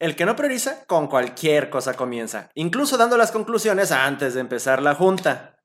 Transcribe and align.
El 0.00 0.16
que 0.16 0.24
no 0.24 0.34
prioriza, 0.34 0.82
con 0.86 1.08
cualquier 1.08 1.68
cosa 1.68 1.92
comienza, 1.92 2.48
incluso 2.54 2.96
dando 2.96 3.18
las 3.18 3.32
conclusiones 3.32 3.92
antes 3.92 4.32
de 4.32 4.40
empezar 4.40 4.80
la 4.80 4.94
junta. 4.94 5.58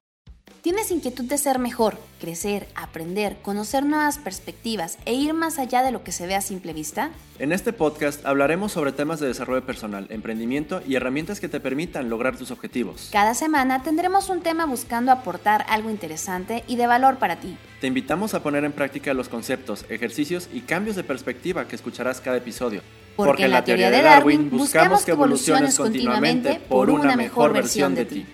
¿Tienes 0.62 0.92
inquietud 0.92 1.24
de 1.24 1.38
ser 1.38 1.58
mejor, 1.58 1.98
crecer, 2.20 2.68
aprender, 2.76 3.38
conocer 3.42 3.86
nuevas 3.86 4.18
perspectivas 4.18 4.98
e 5.06 5.14
ir 5.14 5.34
más 5.34 5.58
allá 5.58 5.84
de 5.84 5.92
lo 5.94 6.04
que 6.04 6.12
se 6.12 6.28
ve 6.28 6.36
a 6.36 6.42
simple 6.42 6.74
vista? 6.74 7.12
En 7.40 7.54
este 7.54 7.72
podcast 7.72 8.26
hablaremos 8.26 8.74
sobre 8.74 8.92
temas 8.92 9.22
de 9.22 9.28
desarrollo 9.28 9.66
personal, 9.66 10.08
emprendimiento 10.10 10.82
y 10.86 10.96
herramientas 10.96 11.40
que 11.40 11.48
te 11.48 11.62
permitan 11.62 12.10
lograr 12.10 12.36
tus 12.36 12.52
objetivos. 12.52 13.08
Cada 13.14 13.36
semana 13.36 13.84
tendremos 13.84 14.28
un 14.28 14.42
tema 14.42 14.66
buscando 14.66 15.14
aportar 15.14 15.66
algo 15.70 15.90
interesante 15.90 16.66
y 16.68 16.76
de 16.76 16.88
valor 16.88 17.20
para 17.20 17.38
ti. 17.38 17.56
Te 17.80 17.88
invitamos 17.88 18.34
a 18.34 18.44
poner 18.44 18.66
en 18.66 18.74
práctica 18.74 19.14
los 19.14 19.30
conceptos, 19.30 19.86
ejercicios 19.88 20.50
y 20.52 20.62
cambios 20.62 20.98
de 20.98 21.06
perspectiva 21.06 21.70
que 21.70 21.78
escucharás 21.78 22.20
cada 22.20 22.36
episodio. 22.36 22.82
Porque, 23.16 23.46
en 23.46 23.52
la 23.52 23.64
teoría 23.64 23.90
de 23.90 24.02
Darwin 24.02 24.50
buscamos 24.50 25.06
que 25.06 25.12
evoluciones 25.12 25.78
continuamente 25.78 26.60
por 26.60 26.90
una 26.90 27.16
mejor 27.16 27.54
versión 27.54 27.96
de 27.96 28.06
ti. 28.06 28.26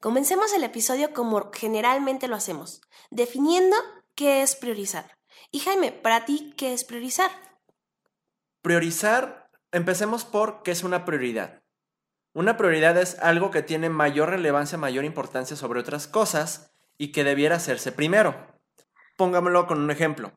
Comencemos 0.00 0.52
el 0.54 0.64
episodio 0.64 1.12
como 1.12 1.50
generalmente 1.52 2.26
lo 2.26 2.34
hacemos, 2.36 2.80
definiendo 3.10 3.76
qué 4.14 4.42
es 4.42 4.56
priorizar. 4.56 5.18
Y 5.50 5.60
Jaime, 5.60 5.92
para 5.92 6.24
ti, 6.24 6.54
¿qué 6.56 6.72
es 6.72 6.84
priorizar? 6.84 7.30
Priorizar, 8.62 9.50
empecemos 9.72 10.24
por 10.24 10.62
qué 10.62 10.70
es 10.70 10.84
una 10.84 11.04
prioridad. 11.04 11.62
Una 12.32 12.56
prioridad 12.56 12.96
es 12.96 13.18
algo 13.18 13.50
que 13.50 13.62
tiene 13.62 13.90
mayor 13.90 14.30
relevancia, 14.30 14.78
mayor 14.78 15.04
importancia 15.04 15.56
sobre 15.56 15.80
otras 15.80 16.06
cosas 16.06 16.72
y 16.96 17.12
que 17.12 17.24
debiera 17.24 17.56
hacerse 17.56 17.90
primero. 17.92 18.34
Pongámoslo 19.16 19.66
con 19.66 19.80
un 19.80 19.90
ejemplo. 19.90 20.32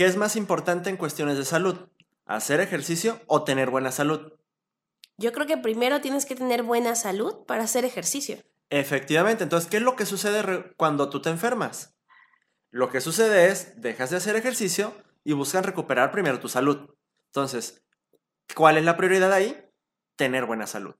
¿Qué 0.00 0.06
es 0.06 0.16
más 0.16 0.34
importante 0.34 0.88
en 0.88 0.96
cuestiones 0.96 1.36
de 1.36 1.44
salud? 1.44 1.78
¿Hacer 2.24 2.60
ejercicio 2.60 3.20
o 3.26 3.44
tener 3.44 3.68
buena 3.68 3.92
salud? 3.92 4.32
Yo 5.18 5.30
creo 5.30 5.46
que 5.46 5.58
primero 5.58 6.00
tienes 6.00 6.24
que 6.24 6.34
tener 6.34 6.62
buena 6.62 6.94
salud 6.94 7.44
para 7.44 7.64
hacer 7.64 7.84
ejercicio. 7.84 8.38
Efectivamente, 8.70 9.42
entonces, 9.42 9.68
¿qué 9.68 9.76
es 9.76 9.82
lo 9.82 9.96
que 9.96 10.06
sucede 10.06 10.72
cuando 10.78 11.10
tú 11.10 11.20
te 11.20 11.28
enfermas? 11.28 11.98
Lo 12.70 12.88
que 12.88 13.02
sucede 13.02 13.48
es, 13.48 13.78
dejas 13.82 14.08
de 14.08 14.16
hacer 14.16 14.36
ejercicio 14.36 14.94
y 15.22 15.34
buscan 15.34 15.64
recuperar 15.64 16.12
primero 16.12 16.40
tu 16.40 16.48
salud. 16.48 16.94
Entonces, 17.26 17.84
¿cuál 18.54 18.78
es 18.78 18.86
la 18.86 18.96
prioridad 18.96 19.34
ahí? 19.34 19.70
Tener 20.16 20.46
buena 20.46 20.66
salud. 20.66 20.94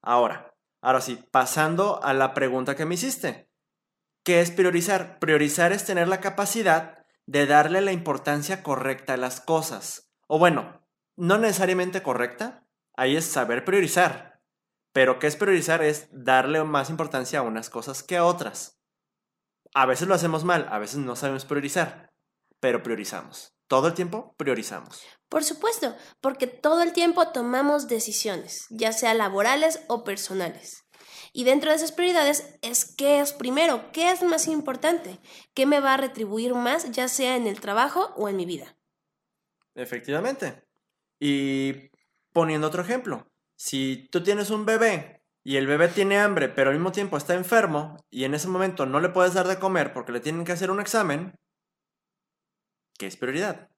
Ahora, 0.00 0.54
ahora 0.80 1.02
sí, 1.02 1.22
pasando 1.30 2.02
a 2.02 2.14
la 2.14 2.32
pregunta 2.32 2.76
que 2.76 2.86
me 2.86 2.94
hiciste. 2.94 3.50
¿Qué 4.24 4.40
es 4.40 4.50
priorizar? 4.50 5.18
Priorizar 5.18 5.72
es 5.72 5.84
tener 5.84 6.08
la 6.08 6.22
capacidad 6.22 6.97
de 7.28 7.44
darle 7.44 7.82
la 7.82 7.92
importancia 7.92 8.62
correcta 8.62 9.12
a 9.12 9.18
las 9.18 9.42
cosas. 9.42 10.10
O 10.28 10.38
bueno, 10.38 10.82
no 11.14 11.36
necesariamente 11.36 12.02
correcta, 12.02 12.66
ahí 12.96 13.18
es 13.18 13.26
saber 13.26 13.66
priorizar. 13.66 14.40
Pero 14.94 15.18
¿qué 15.18 15.26
es 15.26 15.36
priorizar? 15.36 15.82
Es 15.82 16.08
darle 16.10 16.64
más 16.64 16.88
importancia 16.88 17.40
a 17.40 17.42
unas 17.42 17.68
cosas 17.68 18.02
que 18.02 18.16
a 18.16 18.24
otras. 18.24 18.80
A 19.74 19.84
veces 19.84 20.08
lo 20.08 20.14
hacemos 20.14 20.44
mal, 20.44 20.68
a 20.70 20.78
veces 20.78 20.96
no 21.00 21.16
sabemos 21.16 21.44
priorizar, 21.44 22.14
pero 22.60 22.82
priorizamos. 22.82 23.54
Todo 23.66 23.88
el 23.88 23.92
tiempo 23.92 24.34
priorizamos. 24.38 25.02
Por 25.28 25.44
supuesto, 25.44 25.94
porque 26.22 26.46
todo 26.46 26.82
el 26.82 26.94
tiempo 26.94 27.28
tomamos 27.28 27.88
decisiones, 27.88 28.64
ya 28.70 28.92
sea 28.92 29.12
laborales 29.12 29.84
o 29.88 30.02
personales. 30.02 30.87
Y 31.38 31.44
dentro 31.44 31.70
de 31.70 31.76
esas 31.76 31.92
prioridades 31.92 32.58
es 32.62 32.84
qué 32.84 33.20
es 33.20 33.32
primero, 33.32 33.92
qué 33.92 34.10
es 34.10 34.24
más 34.24 34.48
importante, 34.48 35.20
qué 35.54 35.66
me 35.66 35.78
va 35.78 35.94
a 35.94 35.96
retribuir 35.96 36.52
más, 36.54 36.90
ya 36.90 37.06
sea 37.06 37.36
en 37.36 37.46
el 37.46 37.60
trabajo 37.60 38.12
o 38.16 38.28
en 38.28 38.34
mi 38.34 38.44
vida. 38.44 38.76
Efectivamente. 39.76 40.64
Y 41.20 41.92
poniendo 42.32 42.66
otro 42.66 42.82
ejemplo, 42.82 43.30
si 43.54 44.08
tú 44.10 44.20
tienes 44.24 44.50
un 44.50 44.66
bebé 44.66 45.22
y 45.44 45.58
el 45.58 45.68
bebé 45.68 45.86
tiene 45.86 46.18
hambre, 46.18 46.48
pero 46.48 46.70
al 46.70 46.76
mismo 46.76 46.90
tiempo 46.90 47.16
está 47.16 47.34
enfermo 47.34 48.04
y 48.10 48.24
en 48.24 48.34
ese 48.34 48.48
momento 48.48 48.84
no 48.84 48.98
le 48.98 49.10
puedes 49.10 49.34
dar 49.34 49.46
de 49.46 49.60
comer 49.60 49.92
porque 49.92 50.10
le 50.10 50.18
tienen 50.18 50.44
que 50.44 50.50
hacer 50.50 50.72
un 50.72 50.80
examen, 50.80 51.38
¿qué 52.98 53.06
es 53.06 53.16
prioridad? 53.16 53.70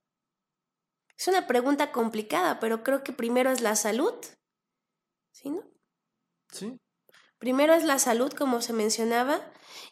Es 1.15 1.29
una 1.29 1.47
pregunta 1.47 1.93
complicada, 1.93 2.59
pero 2.59 2.83
creo 2.83 3.05
que 3.05 3.13
primero 3.13 3.51
es 3.51 3.61
la 3.61 3.77
salud. 3.77 4.15
¿Sí, 5.33 5.51
no? 5.51 5.63
Sí. 6.51 6.81
Primero 7.41 7.73
es 7.73 7.85
la 7.85 7.99
salud, 7.99 8.31
como 8.35 8.61
se 8.61 8.75
mencionaba, 8.75 9.41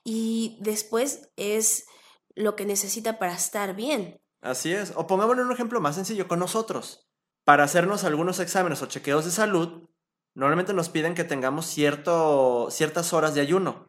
y 0.05 0.59
después 0.61 1.31
es 1.37 1.87
lo 2.35 2.55
que 2.55 2.67
necesita 2.67 3.19
para 3.19 3.33
estar 3.33 3.75
bien. 3.75 4.21
Así 4.43 4.73
es. 4.73 4.93
O 4.95 5.07
pongámosle 5.07 5.43
un 5.43 5.51
ejemplo 5.51 5.81
más 5.81 5.95
sencillo 5.95 6.29
con 6.29 6.39
nosotros. 6.39 7.09
Para 7.45 7.65
hacernos 7.65 8.05
algunos 8.05 8.39
exámenes 8.39 8.83
o 8.83 8.87
chequeos 8.87 9.25
de 9.25 9.31
salud, 9.31 9.89
normalmente 10.35 10.75
nos 10.75 10.91
piden 10.91 11.15
que 11.15 11.25
tengamos 11.25 11.65
cierto, 11.65 12.69
ciertas 12.71 13.15
horas 13.15 13.35
de 13.35 13.41
ayuno. 13.41 13.89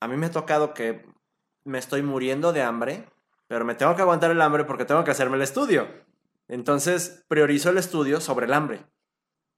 A 0.00 0.08
mí 0.08 0.16
me 0.16 0.26
ha 0.26 0.30
tocado 0.30 0.72
que 0.72 1.06
me 1.64 1.76
estoy 1.78 2.02
muriendo 2.02 2.54
de 2.54 2.62
hambre, 2.62 3.06
pero 3.48 3.66
me 3.66 3.74
tengo 3.74 3.94
que 3.96 4.02
aguantar 4.02 4.30
el 4.30 4.40
hambre 4.40 4.64
porque 4.64 4.86
tengo 4.86 5.04
que 5.04 5.10
hacerme 5.10 5.36
el 5.36 5.42
estudio. 5.42 5.88
Entonces, 6.48 7.22
priorizo 7.28 7.68
el 7.68 7.76
estudio 7.76 8.22
sobre 8.22 8.46
el 8.46 8.54
hambre. 8.54 8.86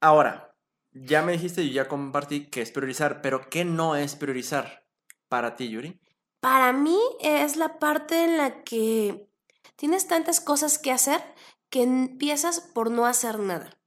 Ahora, 0.00 0.56
ya 1.04 1.22
me 1.22 1.32
dijiste 1.32 1.62
y 1.62 1.72
ya 1.72 1.88
compartí 1.88 2.46
que 2.46 2.62
es 2.62 2.70
priorizar, 2.70 3.20
pero 3.22 3.48
¿qué 3.48 3.64
no 3.64 3.96
es 3.96 4.16
priorizar 4.16 4.86
para 5.28 5.56
ti, 5.56 5.68
Yuri? 5.68 6.00
Para 6.40 6.72
mí 6.72 6.98
es 7.20 7.56
la 7.56 7.78
parte 7.78 8.24
en 8.24 8.38
la 8.38 8.62
que 8.62 9.28
tienes 9.76 10.06
tantas 10.06 10.40
cosas 10.40 10.78
que 10.78 10.92
hacer 10.92 11.22
que 11.70 11.82
empiezas 11.82 12.60
por 12.60 12.90
no 12.90 13.06
hacer 13.06 13.38
nada. 13.38 13.78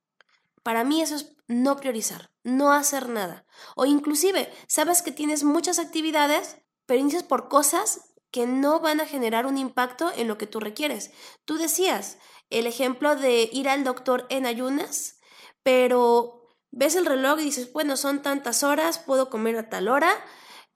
Para 0.64 0.84
mí 0.84 1.02
eso 1.02 1.16
es 1.16 1.36
no 1.48 1.78
priorizar, 1.78 2.32
no 2.44 2.72
hacer 2.72 3.10
nada. 3.10 3.46
O 3.76 3.86
inclusive, 3.86 4.52
sabes 4.68 5.02
que 5.02 5.12
tienes 5.12 5.44
muchas 5.44 5.80
actividades, 5.80 6.58
pero 6.86 7.00
inicias 7.00 7.24
por 7.24 7.50
cosas 7.50 8.14
que 8.32 8.48
no 8.48 8.80
van 8.80 9.02
a 9.02 9.06
generar 9.06 9.46
un 9.46 9.58
impacto 9.58 10.12
en 10.16 10.28
lo 10.28 10.38
que 10.38 10.48
tú 10.48 10.60
requieres. 10.60 11.12
Tú 11.46 11.58
decías 11.58 12.18
el 12.50 12.68
ejemplo 12.68 13.16
de 13.16 13.50
ir 13.52 13.68
al 13.68 13.84
doctor 13.84 14.26
en 14.30 14.46
ayunas, 14.46 15.20
pero 15.64 16.41
ves 16.72 16.96
el 16.96 17.06
reloj 17.06 17.40
y 17.40 17.46
dices, 17.46 17.72
bueno, 17.72 17.98
son 17.98 18.22
tantas 18.22 18.64
horas, 18.64 19.00
puedo 19.00 19.30
comer 19.30 19.58
a 19.58 19.70
tal 19.70 19.88
hora, 19.88 20.12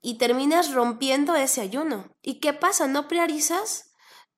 y 0.00 0.18
terminas 0.18 0.72
rompiendo 0.72 1.34
ese 1.34 1.60
ayuno. 1.60 2.14
¿Y 2.22 2.38
qué 2.38 2.52
pasa? 2.52 2.86
No 2.86 3.08
priorizas 3.08 3.94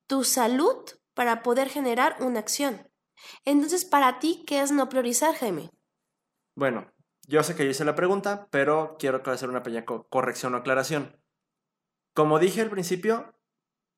tu 0.06 0.24
salud 0.24 0.76
para 1.14 1.42
poder 1.42 1.68
generar 1.68 2.16
una 2.20 2.38
acción. 2.38 2.88
Entonces, 3.44 3.84
para 3.84 4.18
ti, 4.18 4.44
¿qué 4.46 4.60
es 4.60 4.70
no 4.70 4.88
priorizar, 4.88 5.34
Jaime? 5.34 5.70
Bueno, 6.54 6.92
yo 7.26 7.42
sé 7.42 7.54
que 7.54 7.64
yo 7.64 7.70
hice 7.70 7.84
la 7.84 7.94
pregunta, 7.94 8.48
pero 8.50 8.96
quiero 8.98 9.20
hacer 9.30 9.50
una 9.50 9.62
pequeña 9.62 9.84
corrección 9.84 10.54
o 10.54 10.58
aclaración. 10.58 11.20
Como 12.14 12.38
dije 12.38 12.62
al 12.62 12.70
principio, 12.70 13.34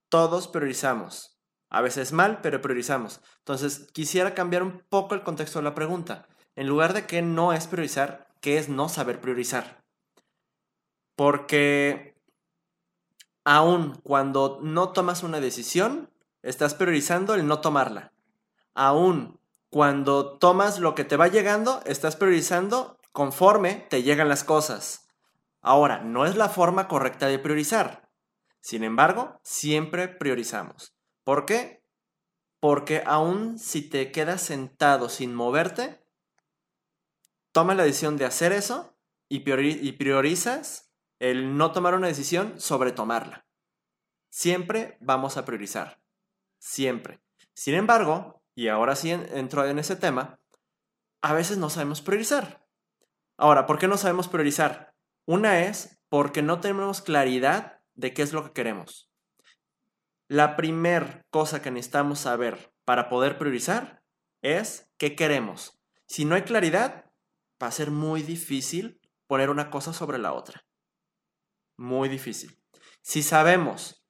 todos 0.08 0.48
priorizamos. 0.48 1.40
A 1.68 1.82
veces 1.82 2.12
mal, 2.12 2.40
pero 2.40 2.60
priorizamos. 2.60 3.20
Entonces, 3.38 3.90
quisiera 3.92 4.34
cambiar 4.34 4.64
un 4.64 4.84
poco 4.88 5.14
el 5.14 5.22
contexto 5.22 5.60
de 5.60 5.64
la 5.64 5.74
pregunta. 5.74 6.26
En 6.56 6.66
lugar 6.66 6.92
de 6.92 7.06
que 7.06 7.22
no 7.22 7.52
es 7.52 7.66
priorizar, 7.66 8.28
¿qué 8.40 8.58
es 8.58 8.68
no 8.68 8.88
saber 8.88 9.20
priorizar? 9.20 9.82
Porque 11.16 12.16
aún 13.44 14.00
cuando 14.02 14.58
no 14.62 14.90
tomas 14.92 15.22
una 15.22 15.40
decisión, 15.40 16.10
estás 16.42 16.74
priorizando 16.74 17.34
el 17.34 17.46
no 17.46 17.60
tomarla. 17.60 18.12
Aún 18.74 19.40
cuando 19.70 20.38
tomas 20.38 20.80
lo 20.80 20.94
que 20.94 21.04
te 21.04 21.16
va 21.16 21.28
llegando, 21.28 21.80
estás 21.86 22.16
priorizando 22.16 22.98
conforme 23.12 23.86
te 23.88 24.02
llegan 24.02 24.28
las 24.28 24.44
cosas. 24.44 25.08
Ahora, 25.60 26.00
no 26.00 26.26
es 26.26 26.36
la 26.36 26.48
forma 26.48 26.88
correcta 26.88 27.26
de 27.26 27.38
priorizar. 27.38 28.08
Sin 28.60 28.82
embargo, 28.82 29.40
siempre 29.42 30.08
priorizamos. 30.08 30.94
¿Por 31.22 31.46
qué? 31.46 31.84
Porque 32.58 33.02
aún 33.06 33.58
si 33.58 33.82
te 33.82 34.10
quedas 34.10 34.42
sentado 34.42 35.08
sin 35.08 35.34
moverte, 35.34 35.99
tomas 37.52 37.76
la 37.76 37.84
decisión 37.84 38.16
de 38.16 38.24
hacer 38.24 38.52
eso 38.52 38.96
y, 39.28 39.40
priorizas 39.40 40.92
el 41.18 41.56
no 41.56 41.72
tomar 41.72 41.94
una 41.94 42.08
decisión 42.08 42.60
sobre 42.60 42.92
tomarla. 42.92 43.46
Siempre 44.30 44.96
vamos 45.00 45.36
a 45.36 45.44
priorizar. 45.44 46.00
Siempre. 46.58 47.20
Sin 47.54 47.74
embargo, 47.74 48.42
y 48.54 48.68
ahora 48.68 48.96
sí 48.96 49.10
entro 49.10 49.66
en 49.66 49.78
ese 49.78 49.96
tema, 49.96 50.40
a 51.22 51.34
veces 51.34 51.58
no 51.58 51.70
sabemos 51.70 52.00
priorizar. 52.00 52.66
Ahora, 53.36 53.66
¿por 53.66 53.78
qué 53.78 53.88
no 53.88 53.96
sabemos 53.96 54.28
priorizar? 54.28 54.94
Una 55.26 55.60
es 55.64 56.00
porque 56.08 56.42
no 56.42 56.60
tenemos 56.60 57.02
claridad 57.02 57.80
de 57.94 58.12
qué 58.12 58.22
es 58.22 58.32
lo 58.32 58.44
que 58.44 58.52
queremos. 58.52 59.10
La 60.28 60.56
primera 60.56 61.26
cosa 61.30 61.60
que 61.62 61.70
necesitamos 61.70 62.20
saber 62.20 62.72
para 62.84 63.08
poder 63.08 63.38
priorizar 63.38 64.02
es 64.42 64.90
qué 64.96 65.16
queremos. 65.16 65.80
Si 66.06 66.24
no 66.24 66.34
hay 66.34 66.42
claridad, 66.42 67.09
va 67.62 67.68
a 67.68 67.72
ser 67.72 67.90
muy 67.90 68.22
difícil 68.22 69.00
poner 69.26 69.50
una 69.50 69.70
cosa 69.70 69.92
sobre 69.92 70.18
la 70.18 70.32
otra. 70.32 70.64
Muy 71.76 72.08
difícil. 72.08 72.60
Si 73.02 73.22
sabemos 73.22 74.04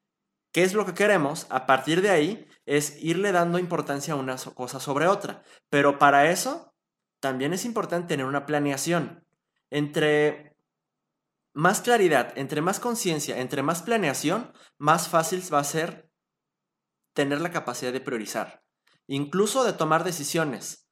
qué 0.52 0.62
es 0.62 0.75
lo 0.75 0.87
que 0.87 0.94
queremos, 0.94 1.47
a 1.50 1.67
partir 1.67 2.02
de 2.02 2.11
ahí 2.11 2.49
es 2.67 2.97
irle 3.02 3.32
dando 3.32 3.58
importancia 3.58 4.14
a 4.14 4.17
una 4.17 4.37
cosa 4.37 4.81
sobre 4.81 5.06
otra. 5.06 5.43
Pero 5.69 5.99
para 5.99 6.31
eso 6.31 6.75
también 7.20 7.52
es 7.52 7.64
importante 7.64 8.08
tener 8.08 8.26
una 8.26 8.47
planeación. 8.47 9.26
Entre 9.70 10.56
más 11.53 11.81
claridad, 11.81 12.32
entre 12.37 12.62
más 12.62 12.81
conciencia, 12.81 13.38
entre 13.38 13.62
más 13.62 13.82
planeación, 13.82 14.53
más 14.79 15.08
fácil 15.08 15.43
va 15.53 15.58
a 15.58 15.64
ser 15.64 16.11
tener 17.12 17.41
la 17.41 17.50
capacidad 17.50 17.93
de 17.93 18.00
priorizar, 18.00 18.64
incluso 19.06 19.64
de 19.64 19.73
tomar 19.73 20.05
decisiones. 20.05 20.88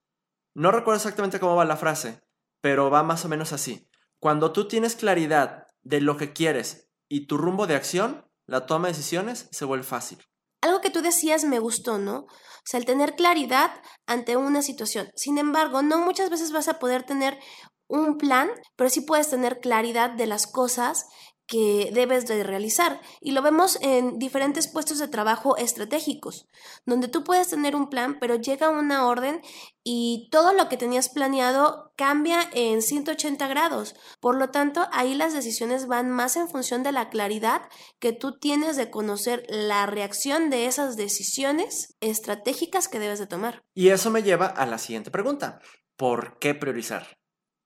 No 0.55 0.73
recuerdo 0.73 0.97
exactamente 0.97 1.39
cómo 1.39 1.57
va 1.57 1.65
la 1.65 1.77
frase, 1.77 2.21
pero 2.61 2.91
va 2.91 3.03
más 3.03 3.25
o 3.25 3.29
menos 3.29 3.53
así. 3.53 3.89
Cuando 4.21 4.53
tú 4.53 4.69
tienes 4.69 4.97
claridad 4.97 5.67
de 5.83 6.01
lo 6.01 6.17
que 6.17 6.33
quieres 6.33 6.91
y 7.09 7.27
tu 7.27 7.37
rumbo 7.37 7.67
de 7.67 7.77
acción, 7.77 8.27
la 8.47 8.67
toma 8.67 8.89
de 8.89 8.95
decisiones 8.95 9.49
se 9.51 9.65
vuelve 9.65 9.85
fácil. 9.85 10.19
Algo 10.61 10.81
que 10.81 10.91
tú 10.91 11.03
decías 11.03 11.45
me 11.45 11.61
gustó, 11.61 11.99
¿no? 11.99 12.21
O 12.21 12.65
sea, 12.65 12.81
el 12.81 12.87
tener 12.87 13.15
claridad 13.15 13.71
ante 14.07 14.37
una 14.37 14.63
situación. 14.63 15.11
Sin 15.15 15.39
embargo, 15.39 15.83
no 15.83 15.99
muchas 15.99 16.31
veces 16.31 16.53
vas 16.53 16.69
a 16.69 16.79
poder 16.79 17.05
tener 17.05 17.39
un 17.87 18.19
plan, 18.19 18.51
pero 18.77 18.91
sí 18.91 19.01
puedes 19.01 19.31
tener 19.31 19.61
claridad 19.61 20.11
de 20.11 20.27
las 20.27 20.47
cosas 20.47 21.07
que 21.49 21.91
debes 21.93 22.27
de 22.27 22.45
realizar. 22.45 23.01
Y 23.21 23.33
lo 23.33 23.43
vemos 23.43 23.79
en 23.81 24.19
diferentes 24.19 24.69
puestos 24.69 24.99
de 24.99 25.09
trabajo 25.09 25.57
estratégicos, 25.57 26.47
donde 26.85 27.09
tú 27.09 27.25
puedes 27.25 27.49
tener 27.49 27.75
un 27.75 27.89
plan, 27.89 28.19
pero 28.21 28.37
llega 28.37 28.69
una 28.69 29.09
orden 29.09 29.41
y 29.83 30.29
todo 30.31 30.53
lo 30.53 30.69
que 30.69 30.77
tenías 30.77 31.09
planeado 31.09 31.93
cambia 31.97 32.49
en 32.53 32.83
180 32.83 33.49
grados. 33.49 33.97
Por 34.21 34.37
lo 34.37 34.51
tanto, 34.51 34.87
ahí 34.93 35.15
las 35.15 35.33
decisiones 35.33 35.87
van 35.87 36.11
más 36.11 36.37
en 36.37 36.49
función 36.49 36.83
de 36.83 36.93
la 36.93 37.09
claridad 37.09 37.63
que 37.99 38.13
tú 38.13 38.39
tienes 38.39 38.77
de 38.77 38.91
conocer 38.91 39.45
la 39.49 39.87
reacción 39.87 40.51
de 40.51 40.67
esas 40.67 40.97
decisiones 40.97 41.97
estratégicas 42.01 42.89
que 42.89 42.99
debes 42.99 43.19
de 43.19 43.27
tomar. 43.27 43.63
Y 43.75 43.89
eso 43.89 44.11
me 44.11 44.23
lleva 44.23 44.47
a 44.47 44.67
la 44.67 44.77
siguiente 44.77 45.11
pregunta. 45.11 45.61
¿Por 45.97 46.39
qué 46.39 46.55
priorizar? 46.55 47.17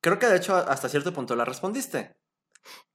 Creo 0.01 0.21
que 0.21 0.27
de 0.27 0.37
hecho 0.37 0.55
hasta 0.55 0.89
cierto 0.89 1.13
punto 1.13 1.35
la 1.35 1.45
respondiste. 1.45 2.13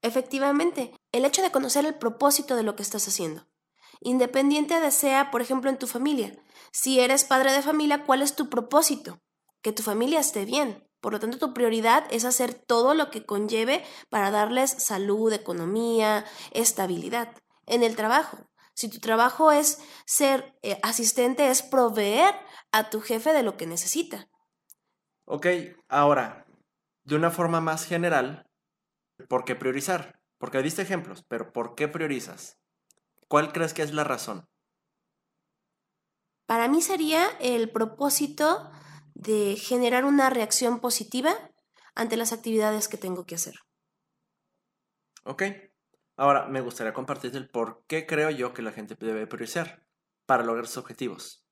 Efectivamente, 0.02 0.92
el 1.12 1.24
hecho 1.24 1.42
de 1.42 1.50
conocer 1.50 1.84
el 1.84 1.94
propósito 1.94 2.56
de 2.56 2.62
lo 2.62 2.76
que 2.76 2.82
estás 2.82 3.06
haciendo. 3.08 3.46
Independiente 4.00 4.80
de 4.80 4.90
sea, 4.90 5.30
por 5.30 5.40
ejemplo, 5.40 5.70
en 5.70 5.78
tu 5.78 5.86
familia. 5.86 6.36
Si 6.72 7.00
eres 7.00 7.24
padre 7.24 7.52
de 7.52 7.62
familia, 7.62 8.04
¿cuál 8.04 8.22
es 8.22 8.36
tu 8.36 8.48
propósito? 8.48 9.20
Que 9.62 9.72
tu 9.72 9.82
familia 9.82 10.20
esté 10.20 10.44
bien. 10.44 10.88
Por 11.00 11.12
lo 11.12 11.20
tanto, 11.20 11.38
tu 11.38 11.54
prioridad 11.54 12.06
es 12.10 12.24
hacer 12.24 12.54
todo 12.54 12.94
lo 12.94 13.10
que 13.10 13.24
conlleve 13.24 13.84
para 14.08 14.30
darles 14.30 14.70
salud, 14.70 15.32
economía, 15.32 16.24
estabilidad. 16.52 17.36
En 17.66 17.82
el 17.82 17.96
trabajo, 17.96 18.38
si 18.74 18.88
tu 18.88 18.98
trabajo 18.98 19.50
es 19.50 19.80
ser 20.06 20.56
eh, 20.62 20.78
asistente, 20.82 21.50
es 21.50 21.62
proveer 21.62 22.34
a 22.72 22.90
tu 22.90 23.00
jefe 23.00 23.32
de 23.32 23.42
lo 23.42 23.56
que 23.56 23.66
necesita. 23.66 24.28
Ok, 25.24 25.46
ahora, 25.88 26.46
de 27.04 27.16
una 27.16 27.30
forma 27.30 27.60
más 27.60 27.84
general, 27.84 28.47
¿por 29.28 29.44
qué 29.44 29.56
priorizar? 29.56 30.20
Porque 30.38 30.62
diste 30.62 30.82
ejemplos, 30.82 31.24
pero 31.28 31.52
¿por 31.52 31.74
qué 31.74 31.88
priorizas? 31.88 32.60
¿Cuál 33.28 33.52
crees 33.52 33.74
que 33.74 33.82
es 33.82 33.92
la 33.92 34.04
razón? 34.04 34.48
Para 36.46 36.68
mí 36.68 36.80
sería 36.80 37.28
el 37.40 37.70
propósito 37.70 38.70
de 39.14 39.56
generar 39.56 40.04
una 40.04 40.30
reacción 40.30 40.80
positiva 40.80 41.34
ante 41.94 42.16
las 42.16 42.32
actividades 42.32 42.88
que 42.88 42.96
tengo 42.96 43.26
que 43.26 43.34
hacer. 43.34 43.54
Ok. 45.24 45.42
Ahora 46.16 46.46
me 46.46 46.60
gustaría 46.60 46.94
compartirte 46.94 47.36
el 47.36 47.50
por 47.50 47.84
qué 47.86 48.06
creo 48.06 48.30
yo 48.30 48.54
que 48.54 48.62
la 48.62 48.72
gente 48.72 48.96
debe 48.98 49.26
priorizar 49.26 49.84
para 50.26 50.42
lograr 50.42 50.66
sus 50.66 50.78
objetivos. 50.78 51.44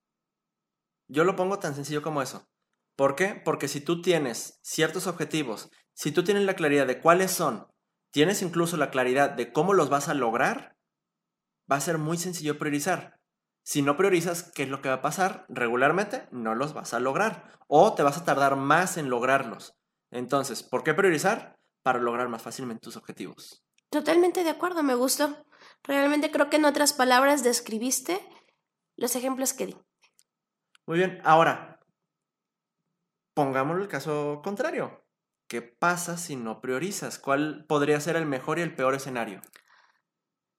Yo 1.09 1.25
lo 1.25 1.37
pongo 1.37 1.59
tan 1.59 1.75
sencillo 1.75 2.03
como 2.03 2.23
eso. 2.23 2.49
¿Por 2.97 3.15
qué? 3.15 3.41
Porque 3.45 3.69
si 3.69 3.81
tú 3.81 4.01
tienes 4.01 4.59
ciertos 4.63 5.07
objetivos, 5.07 5.71
si 5.97 6.13
tú 6.13 6.23
tienes 6.23 6.45
la 6.45 6.55
claridad 6.55 6.87
de 6.87 7.01
cuáles 7.01 7.31
son, 7.31 7.67
tienes 8.11 8.43
incluso 8.43 8.77
la 8.77 8.91
claridad 8.91 9.31
de 9.31 9.51
cómo 9.51 9.73
los 9.73 9.89
vas 9.89 10.09
a 10.09 10.15
lograr, 10.15 10.77
va 11.71 11.77
a 11.77 11.81
ser 11.81 11.97
muy 11.97 12.19
sencillo 12.19 12.59
priorizar. 12.59 13.19
Si 13.65 13.81
no 13.81 13.97
priorizas, 13.97 14.53
¿qué 14.53 14.65
es 14.65 14.69
lo 14.69 14.83
que 14.83 14.91
va 14.91 14.97
a 14.97 15.03
pasar? 15.03 15.47
Regularmente 15.49 16.29
no 16.31 16.55
los 16.55 16.75
vas 16.75 16.93
a 16.93 17.01
lograr 17.01 17.59
o 17.67 17.95
te 17.95 18.03
vas 18.03 18.19
a 18.19 18.25
tardar 18.25 18.57
más 18.57 18.99
en 18.99 19.09
lograrlos. 19.09 19.75
Entonces, 20.11 20.63
¿por 20.63 20.85
qué 20.85 20.93
priorizar? 20.93 21.59
Para 21.83 21.99
lograr 21.99 22.29
más 22.29 22.43
fácilmente 22.43 22.83
tus 22.83 22.97
objetivos. 22.97 23.65
Totalmente 23.89 24.45
de 24.45 24.51
acuerdo, 24.51 24.83
me 24.83 24.95
gustó. 24.95 25.47
Realmente 25.83 26.31
creo 26.31 26.51
que 26.51 26.57
en 26.57 26.67
otras 26.67 26.93
palabras 26.93 27.43
describiste 27.43 28.21
los 28.97 29.17
ejemplos 29.17 29.55
que 29.55 29.67
di. 29.67 29.77
Muy 30.87 30.99
bien, 30.99 31.21
ahora, 31.25 31.77
Pongámoslo 33.37 33.83
el 33.83 33.89
caso 33.89 34.41
contrario. 34.43 35.06
¿Qué 35.49 35.63
pasa 35.63 36.17
si 36.17 36.35
no 36.35 36.61
priorizas? 36.61 37.19
¿Cuál 37.19 37.65
podría 37.69 38.01
ser 38.01 38.17
el 38.17 38.27
mejor 38.27 38.59
y 38.59 38.63
el 38.63 38.75
peor 38.75 38.95
escenario? 38.95 39.41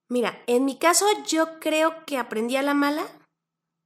Mira, 0.10 0.42
en 0.48 0.64
mi 0.64 0.80
caso 0.80 1.06
yo 1.28 1.60
creo 1.60 2.06
que 2.06 2.18
aprendí 2.18 2.56
a 2.56 2.62
la 2.62 2.74
mala 2.74 3.06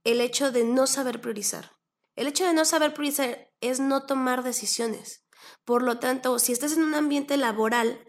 el 0.03 0.21
hecho 0.21 0.51
de 0.51 0.63
no 0.63 0.85
saber 0.85 1.19
priorizar. 1.19 1.71
El 2.15 2.27
hecho 2.27 2.45
de 2.45 2.53
no 2.53 2.65
saber 2.65 2.93
priorizar 2.93 3.49
es 3.61 3.79
no 3.79 4.05
tomar 4.05 4.43
decisiones. 4.43 5.25
Por 5.65 5.81
lo 5.81 5.97
tanto, 5.97 6.37
si 6.37 6.51
estás 6.51 6.73
en 6.73 6.83
un 6.83 6.93
ambiente 6.93 7.37
laboral 7.37 8.05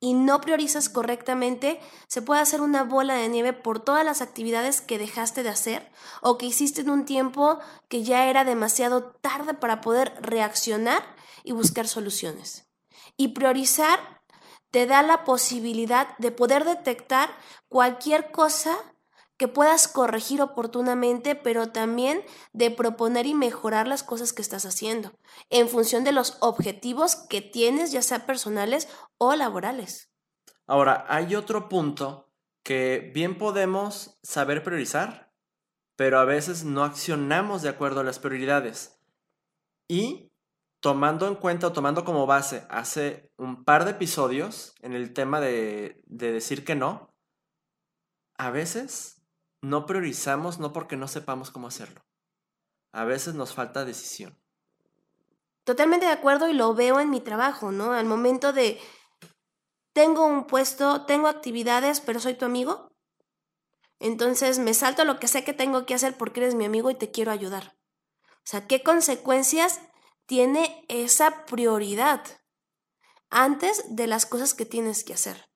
y 0.00 0.14
no 0.14 0.40
priorizas 0.40 0.88
correctamente, 0.88 1.80
se 2.08 2.22
puede 2.22 2.40
hacer 2.40 2.60
una 2.60 2.82
bola 2.82 3.14
de 3.14 3.28
nieve 3.28 3.52
por 3.52 3.80
todas 3.80 4.04
las 4.04 4.20
actividades 4.20 4.80
que 4.80 4.98
dejaste 4.98 5.42
de 5.42 5.48
hacer 5.48 5.90
o 6.20 6.36
que 6.36 6.46
hiciste 6.46 6.82
en 6.82 6.90
un 6.90 7.04
tiempo 7.04 7.58
que 7.88 8.02
ya 8.02 8.26
era 8.26 8.44
demasiado 8.44 9.04
tarde 9.20 9.54
para 9.54 9.80
poder 9.80 10.14
reaccionar 10.20 11.02
y 11.42 11.52
buscar 11.52 11.88
soluciones. 11.88 12.66
Y 13.16 13.28
priorizar 13.28 13.98
te 14.70 14.86
da 14.86 15.02
la 15.02 15.24
posibilidad 15.24 16.16
de 16.18 16.32
poder 16.32 16.64
detectar 16.64 17.30
cualquier 17.68 18.32
cosa 18.32 18.76
que 19.36 19.48
puedas 19.48 19.88
corregir 19.88 20.40
oportunamente, 20.40 21.34
pero 21.34 21.70
también 21.70 22.22
de 22.52 22.70
proponer 22.70 23.26
y 23.26 23.34
mejorar 23.34 23.88
las 23.88 24.02
cosas 24.02 24.32
que 24.32 24.42
estás 24.42 24.64
haciendo, 24.64 25.12
en 25.50 25.68
función 25.68 26.04
de 26.04 26.12
los 26.12 26.36
objetivos 26.40 27.16
que 27.16 27.40
tienes, 27.40 27.90
ya 27.90 28.02
sea 28.02 28.26
personales 28.26 28.88
o 29.18 29.34
laborales. 29.34 30.10
Ahora, 30.66 31.04
hay 31.08 31.34
otro 31.34 31.68
punto 31.68 32.32
que 32.62 33.10
bien 33.12 33.36
podemos 33.36 34.18
saber 34.22 34.62
priorizar, 34.62 35.32
pero 35.96 36.18
a 36.18 36.24
veces 36.24 36.64
no 36.64 36.84
accionamos 36.84 37.62
de 37.62 37.68
acuerdo 37.68 38.00
a 38.00 38.04
las 38.04 38.18
prioridades. 38.18 38.98
Y 39.88 40.32
tomando 40.80 41.28
en 41.28 41.34
cuenta 41.34 41.68
o 41.68 41.72
tomando 41.72 42.04
como 42.04 42.26
base 42.26 42.66
hace 42.70 43.32
un 43.36 43.64
par 43.64 43.84
de 43.84 43.92
episodios 43.92 44.74
en 44.80 44.94
el 44.94 45.12
tema 45.12 45.40
de, 45.40 46.02
de 46.06 46.32
decir 46.32 46.64
que 46.64 46.74
no, 46.74 47.14
a 48.36 48.50
veces 48.50 49.23
no 49.64 49.86
priorizamos 49.86 50.58
no 50.58 50.72
porque 50.72 50.96
no 50.96 51.08
sepamos 51.08 51.50
cómo 51.50 51.68
hacerlo. 51.68 52.04
A 52.92 53.04
veces 53.04 53.34
nos 53.34 53.54
falta 53.54 53.84
decisión. 53.84 54.38
Totalmente 55.64 56.04
de 56.04 56.12
acuerdo 56.12 56.48
y 56.48 56.52
lo 56.52 56.74
veo 56.74 57.00
en 57.00 57.08
mi 57.08 57.20
trabajo, 57.20 57.72
¿no? 57.72 57.92
Al 57.92 58.04
momento 58.04 58.52
de, 58.52 58.78
tengo 59.94 60.26
un 60.26 60.46
puesto, 60.46 61.06
tengo 61.06 61.28
actividades, 61.28 62.00
pero 62.00 62.20
soy 62.20 62.34
tu 62.34 62.44
amigo. 62.44 62.92
Entonces 64.00 64.58
me 64.58 64.74
salto 64.74 65.06
lo 65.06 65.18
que 65.18 65.28
sé 65.28 65.44
que 65.44 65.54
tengo 65.54 65.86
que 65.86 65.94
hacer 65.94 66.18
porque 66.18 66.40
eres 66.40 66.54
mi 66.54 66.66
amigo 66.66 66.90
y 66.90 66.94
te 66.94 67.10
quiero 67.10 67.32
ayudar. 67.32 67.74
O 68.20 68.46
sea, 68.46 68.66
¿qué 68.66 68.82
consecuencias 68.82 69.80
tiene 70.26 70.84
esa 70.88 71.46
prioridad 71.46 72.22
antes 73.30 73.82
de 73.88 74.06
las 74.08 74.26
cosas 74.26 74.52
que 74.52 74.66
tienes 74.66 75.04
que 75.04 75.14
hacer? 75.14 75.48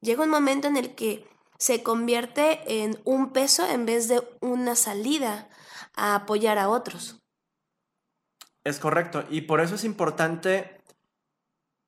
Llega 0.00 0.24
un 0.24 0.30
momento 0.30 0.68
en 0.68 0.78
el 0.78 0.94
que 0.94 1.28
se 1.62 1.84
convierte 1.84 2.82
en 2.82 3.00
un 3.04 3.32
peso 3.32 3.64
en 3.64 3.86
vez 3.86 4.08
de 4.08 4.20
una 4.40 4.74
salida 4.74 5.48
a 5.94 6.16
apoyar 6.16 6.58
a 6.58 6.68
otros. 6.68 7.20
Es 8.64 8.80
correcto, 8.80 9.24
y 9.30 9.42
por 9.42 9.60
eso 9.60 9.76
es 9.76 9.84
importante, 9.84 10.82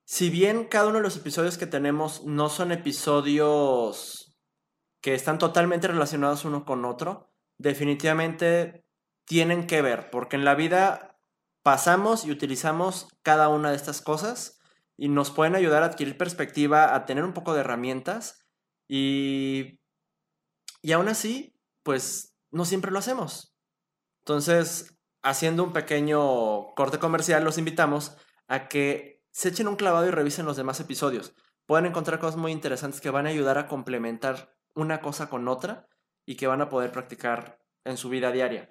si 0.04 0.30
bien 0.30 0.66
cada 0.66 0.86
uno 0.86 0.98
de 0.98 1.02
los 1.02 1.16
episodios 1.16 1.58
que 1.58 1.66
tenemos 1.66 2.22
no 2.22 2.50
son 2.50 2.70
episodios 2.70 4.36
que 5.00 5.12
están 5.12 5.38
totalmente 5.38 5.88
relacionados 5.88 6.44
uno 6.44 6.64
con 6.64 6.84
otro, 6.84 7.32
definitivamente 7.58 8.84
tienen 9.24 9.66
que 9.66 9.82
ver, 9.82 10.08
porque 10.10 10.36
en 10.36 10.44
la 10.44 10.54
vida 10.54 11.18
pasamos 11.64 12.24
y 12.24 12.30
utilizamos 12.30 13.08
cada 13.22 13.48
una 13.48 13.70
de 13.70 13.76
estas 13.76 14.02
cosas 14.02 14.60
y 14.96 15.08
nos 15.08 15.32
pueden 15.32 15.56
ayudar 15.56 15.82
a 15.82 15.86
adquirir 15.86 16.16
perspectiva, 16.16 16.94
a 16.94 17.06
tener 17.06 17.24
un 17.24 17.32
poco 17.32 17.54
de 17.54 17.62
herramientas 17.62 18.43
y, 18.88 19.80
y 20.82 20.92
aún 20.92 21.08
así, 21.08 21.58
pues 21.82 22.36
no 22.50 22.64
siempre 22.64 22.90
lo 22.90 22.98
hacemos. 22.98 23.54
Entonces, 24.20 24.96
haciendo 25.22 25.64
un 25.64 25.72
pequeño 25.72 26.74
corte 26.74 26.98
comercial, 26.98 27.44
los 27.44 27.58
invitamos 27.58 28.16
a 28.46 28.68
que 28.68 29.22
se 29.30 29.48
echen 29.48 29.68
un 29.68 29.76
clavado 29.76 30.06
y 30.06 30.10
revisen 30.10 30.46
los 30.46 30.56
demás 30.56 30.80
episodios. 30.80 31.34
Pueden 31.66 31.86
encontrar 31.86 32.20
cosas 32.20 32.36
muy 32.36 32.52
interesantes 32.52 33.00
que 33.00 33.10
van 33.10 33.26
a 33.26 33.30
ayudar 33.30 33.58
a 33.58 33.66
complementar 33.66 34.54
una 34.74 35.00
cosa 35.00 35.28
con 35.28 35.48
otra 35.48 35.88
y 36.26 36.36
que 36.36 36.46
van 36.46 36.60
a 36.60 36.68
poder 36.68 36.92
practicar 36.92 37.60
en 37.84 37.96
su 37.96 38.08
vida 38.08 38.32
diaria. 38.32 38.70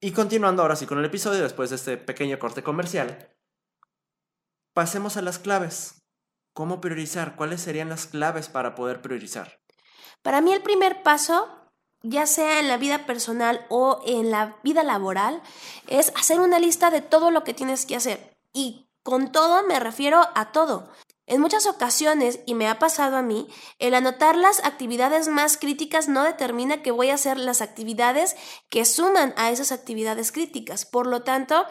Y 0.00 0.12
continuando 0.12 0.62
ahora 0.62 0.76
sí 0.76 0.86
con 0.86 0.98
el 0.98 1.04
episodio, 1.04 1.42
después 1.42 1.70
de 1.70 1.76
este 1.76 1.96
pequeño 1.96 2.38
corte 2.38 2.62
comercial, 2.62 3.34
pasemos 4.74 5.16
a 5.16 5.22
las 5.22 5.38
claves. 5.38 6.05
¿Cómo 6.56 6.80
priorizar? 6.80 7.36
¿Cuáles 7.36 7.60
serían 7.60 7.90
las 7.90 8.06
claves 8.06 8.48
para 8.48 8.74
poder 8.74 9.02
priorizar? 9.02 9.60
Para 10.22 10.40
mí 10.40 10.54
el 10.54 10.62
primer 10.62 11.02
paso, 11.02 11.50
ya 12.00 12.26
sea 12.26 12.60
en 12.60 12.68
la 12.68 12.78
vida 12.78 13.04
personal 13.04 13.66
o 13.68 14.00
en 14.06 14.30
la 14.30 14.56
vida 14.62 14.82
laboral, 14.82 15.42
es 15.86 16.14
hacer 16.16 16.40
una 16.40 16.58
lista 16.58 16.88
de 16.88 17.02
todo 17.02 17.30
lo 17.30 17.44
que 17.44 17.52
tienes 17.52 17.84
que 17.84 17.94
hacer. 17.94 18.38
Y 18.54 18.88
con 19.02 19.32
todo 19.32 19.64
me 19.64 19.78
refiero 19.78 20.22
a 20.34 20.50
todo. 20.52 20.90
En 21.28 21.40
muchas 21.40 21.66
ocasiones, 21.66 22.38
y 22.46 22.54
me 22.54 22.68
ha 22.68 22.78
pasado 22.78 23.16
a 23.16 23.22
mí, 23.22 23.48
el 23.80 23.94
anotar 23.94 24.36
las 24.36 24.64
actividades 24.64 25.26
más 25.26 25.56
críticas 25.56 26.06
no 26.06 26.22
determina 26.22 26.82
que 26.82 26.92
voy 26.92 27.10
a 27.10 27.14
hacer 27.14 27.36
las 27.36 27.62
actividades 27.62 28.36
que 28.68 28.84
suman 28.84 29.34
a 29.36 29.50
esas 29.50 29.72
actividades 29.72 30.30
críticas. 30.30 30.86
Por 30.86 31.08
lo 31.08 31.22
tanto, 31.24 31.66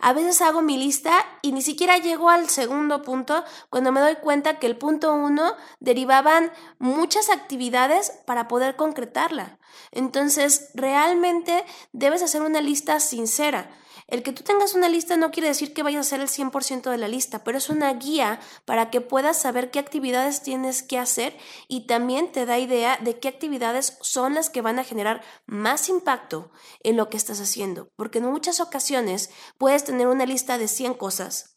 a 0.00 0.12
veces 0.12 0.42
hago 0.42 0.60
mi 0.60 0.76
lista 0.76 1.24
y 1.40 1.52
ni 1.52 1.62
siquiera 1.62 1.98
llego 1.98 2.30
al 2.30 2.50
segundo 2.50 3.02
punto 3.02 3.44
cuando 3.70 3.92
me 3.92 4.00
doy 4.00 4.16
cuenta 4.16 4.58
que 4.58 4.66
el 4.66 4.76
punto 4.76 5.14
uno 5.14 5.54
derivaban 5.78 6.50
muchas 6.78 7.30
actividades 7.30 8.10
para 8.26 8.48
poder 8.48 8.74
concretarla. 8.74 9.60
Entonces, 9.92 10.70
realmente 10.74 11.64
debes 11.92 12.22
hacer 12.22 12.42
una 12.42 12.60
lista 12.60 12.98
sincera. 12.98 13.70
El 14.08 14.22
que 14.22 14.32
tú 14.32 14.44
tengas 14.44 14.74
una 14.74 14.88
lista 14.88 15.16
no 15.16 15.32
quiere 15.32 15.48
decir 15.48 15.74
que 15.74 15.82
vayas 15.82 15.98
a 15.98 16.00
hacer 16.06 16.20
el 16.20 16.28
100% 16.28 16.90
de 16.90 16.98
la 16.98 17.08
lista, 17.08 17.42
pero 17.42 17.58
es 17.58 17.68
una 17.68 17.92
guía 17.94 18.38
para 18.64 18.88
que 18.88 19.00
puedas 19.00 19.40
saber 19.40 19.72
qué 19.72 19.80
actividades 19.80 20.42
tienes 20.42 20.84
que 20.84 20.98
hacer 20.98 21.36
y 21.66 21.88
también 21.88 22.30
te 22.30 22.46
da 22.46 22.58
idea 22.58 22.98
de 22.98 23.18
qué 23.18 23.26
actividades 23.26 23.98
son 24.02 24.34
las 24.34 24.48
que 24.48 24.62
van 24.62 24.78
a 24.78 24.84
generar 24.84 25.22
más 25.46 25.88
impacto 25.88 26.52
en 26.84 26.96
lo 26.96 27.08
que 27.08 27.16
estás 27.16 27.40
haciendo. 27.40 27.90
Porque 27.96 28.18
en 28.18 28.26
muchas 28.26 28.60
ocasiones 28.60 29.30
puedes 29.58 29.82
tener 29.82 30.06
una 30.06 30.24
lista 30.24 30.56
de 30.56 30.68
100 30.68 30.94
cosas, 30.94 31.56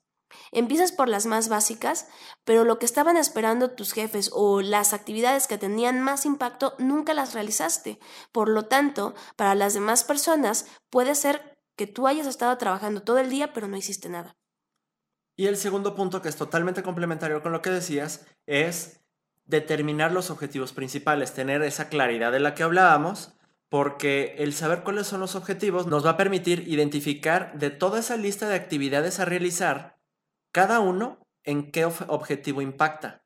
Empiezas 0.51 0.91
por 0.91 1.07
las 1.07 1.25
más 1.25 1.49
básicas, 1.49 2.07
pero 2.43 2.63
lo 2.63 2.79
que 2.79 2.85
estaban 2.85 3.17
esperando 3.17 3.71
tus 3.71 3.93
jefes 3.93 4.29
o 4.33 4.61
las 4.61 4.93
actividades 4.93 5.47
que 5.47 5.57
tenían 5.57 6.01
más 6.01 6.25
impacto 6.25 6.75
nunca 6.77 7.13
las 7.13 7.33
realizaste. 7.33 7.99
Por 8.31 8.49
lo 8.49 8.65
tanto, 8.65 9.15
para 9.35 9.55
las 9.55 9.73
demás 9.73 10.03
personas 10.03 10.65
puede 10.89 11.15
ser 11.15 11.48
que 11.79 11.87
tú 11.87 12.07
hayas 12.07 12.27
estado 12.27 12.57
trabajando 12.57 13.03
todo 13.03 13.19
el 13.19 13.29
día 13.29 13.53
pero 13.53 13.69
no 13.69 13.77
hiciste 13.77 14.09
nada. 14.09 14.35
Y 15.37 15.47
el 15.47 15.55
segundo 15.55 15.95
punto, 15.95 16.21
que 16.21 16.27
es 16.27 16.35
totalmente 16.35 16.83
complementario 16.83 17.41
con 17.41 17.53
lo 17.53 17.61
que 17.61 17.69
decías, 17.69 18.27
es 18.45 18.99
determinar 19.45 20.11
los 20.11 20.29
objetivos 20.29 20.73
principales, 20.73 21.33
tener 21.33 21.61
esa 21.61 21.87
claridad 21.87 22.33
de 22.33 22.41
la 22.41 22.53
que 22.53 22.63
hablábamos, 22.63 23.31
porque 23.69 24.35
el 24.39 24.53
saber 24.53 24.83
cuáles 24.83 25.07
son 25.07 25.21
los 25.21 25.35
objetivos 25.35 25.87
nos 25.87 26.05
va 26.05 26.09
a 26.11 26.17
permitir 26.17 26.67
identificar 26.67 27.57
de 27.57 27.69
toda 27.69 27.99
esa 27.99 28.17
lista 28.17 28.49
de 28.49 28.55
actividades 28.55 29.21
a 29.21 29.25
realizar, 29.25 29.97
cada 30.51 30.81
uno 30.81 31.25
en 31.45 31.71
qué 31.71 31.85
objetivo 31.85 32.61
impacta. 32.61 33.23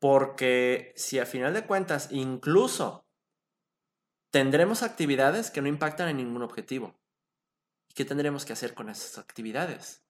Porque 0.00 0.94
si 0.96 1.18
a 1.18 1.26
final 1.26 1.52
de 1.52 1.66
cuentas 1.66 2.08
incluso 2.10 3.04
tendremos 4.30 4.82
actividades 4.82 5.50
que 5.50 5.60
no 5.60 5.68
impactan 5.68 6.08
en 6.08 6.16
ningún 6.16 6.40
objetivo. 6.40 6.94
¿Qué 7.94 8.04
tendremos 8.04 8.44
que 8.44 8.52
hacer 8.52 8.74
con 8.74 8.88
esas 8.90 9.18
actividades? 9.18 10.04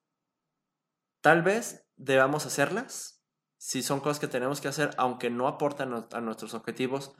Tal 1.21 1.43
vez 1.43 1.87
debamos 1.95 2.45
hacerlas, 2.45 3.23
si 3.57 3.83
son 3.83 3.99
cosas 3.99 4.19
que 4.19 4.27
tenemos 4.27 4.59
que 4.59 4.67
hacer, 4.67 4.91
aunque 4.97 5.29
no 5.29 5.47
aportan 5.47 5.93
a 6.11 6.21
nuestros 6.21 6.53
objetivos, 6.53 7.15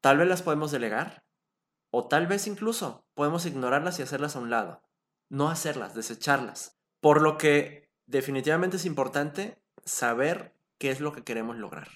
tal 0.00 0.18
vez 0.18 0.28
las 0.28 0.42
podemos 0.42 0.72
delegar, 0.72 1.24
o 1.90 2.08
tal 2.08 2.26
vez 2.26 2.46
incluso 2.46 3.06
podemos 3.14 3.46
ignorarlas 3.46 3.98
y 3.98 4.02
hacerlas 4.02 4.36
a 4.36 4.40
un 4.40 4.50
lado, 4.50 4.82
no 5.28 5.48
hacerlas, 5.48 5.94
desecharlas. 5.94 6.78
Por 7.00 7.22
lo 7.22 7.38
que 7.38 7.88
definitivamente 8.06 8.76
es 8.76 8.84
importante 8.84 9.62
saber 9.84 10.54
qué 10.78 10.90
es 10.90 11.00
lo 11.00 11.12
que 11.12 11.24
queremos 11.24 11.56
lograr. 11.56 11.88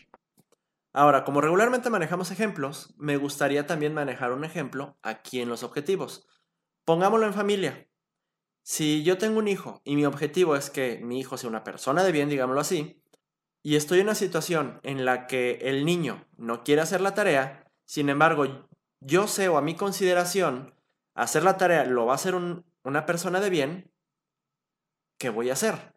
Ahora, 0.93 1.25
como 1.25 1.41
regularmente 1.41 1.91
manejamos 1.91 2.31
ejemplos, 2.31 2.95
me 2.97 3.17
gustaría 3.17 3.67
también 3.67 3.95
manejar 3.95 4.33
un 4.33 4.45
ejemplo 4.45 4.99
aquí 5.03 5.41
en 5.41 5.49
los 5.49 5.63
objetivos. 5.63 6.29
Pongámoslo 6.85 7.27
en 7.27 7.35
familia. 7.35 7.89
Si 8.65 9.05
yo 9.05 9.19
tengo 9.19 9.39
un 9.39 9.49
hijo 9.49 9.81
y 9.85 9.97
mi 9.97 10.05
objetivo 10.05 10.57
es 10.57 10.71
que 10.71 10.99
mi 10.99 11.21
hijo 11.21 11.37
sea 11.37 11.51
una 11.51 11.65
persona 11.65 12.03
de 12.03 12.13
bien, 12.13 12.29
digámoslo 12.29 12.61
así, 12.61 13.03
y 13.63 13.77
estoy 13.77 14.01
en 14.01 14.07
una 14.07 14.15
situación 14.15 14.81
en 14.83 15.05
la 15.05 15.27
que 15.27 15.59
el 15.63 15.85
niño 15.85 16.27
no 16.37 16.65
quiere 16.65 16.83
hacer 16.83 17.01
la 17.01 17.15
tarea, 17.15 17.71
sin 17.85 18.09
embargo, 18.09 18.69
yo 19.01 19.29
sé 19.29 19.49
o 19.49 19.57
a 19.57 19.63
mi 19.63 19.77
consideración, 19.77 20.75
hacer 21.15 21.45
la 21.45 21.57
tarea 21.57 21.85
lo 21.85 22.07
va 22.07 22.13
a 22.13 22.17
hacer 22.17 22.35
una 22.35 23.07
persona 23.07 23.41
de 23.41 23.51
bien, 23.51 23.93
¿qué 25.19 25.31
voy 25.31 25.51
a 25.51 25.53
hacer? 25.53 25.95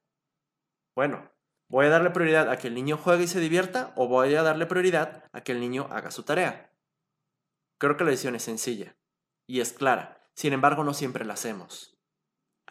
Bueno, 0.96 1.32
¿voy 1.68 1.88
a 1.88 1.90
darle 1.90 2.12
prioridad 2.12 2.50
a 2.50 2.58
que 2.58 2.68
el 2.68 2.76
niño 2.76 2.98
juegue 2.98 3.24
y 3.24 3.28
se 3.28 3.40
divierta 3.40 3.94
o 3.96 4.08
voy 4.08 4.36
a 4.36 4.44
darle 4.44 4.68
prioridad 4.68 5.24
a 5.32 5.42
que 5.42 5.52
el 5.52 5.60
niño 5.60 5.88
haga 5.92 6.12
su 6.12 6.24
tarea? 6.24 6.72
Creo 7.80 7.98
que 7.98 8.04
la 8.04 8.12
decisión 8.12 8.36
es 8.36 8.44
sencilla 8.44 8.96
y 9.48 9.62
es 9.62 9.74
clara. 9.74 10.15
Sin 10.36 10.54
embargo, 10.54 10.84
no 10.84 10.94
siempre 10.94 11.26
la 11.26 11.34
hacemos. 11.34 11.98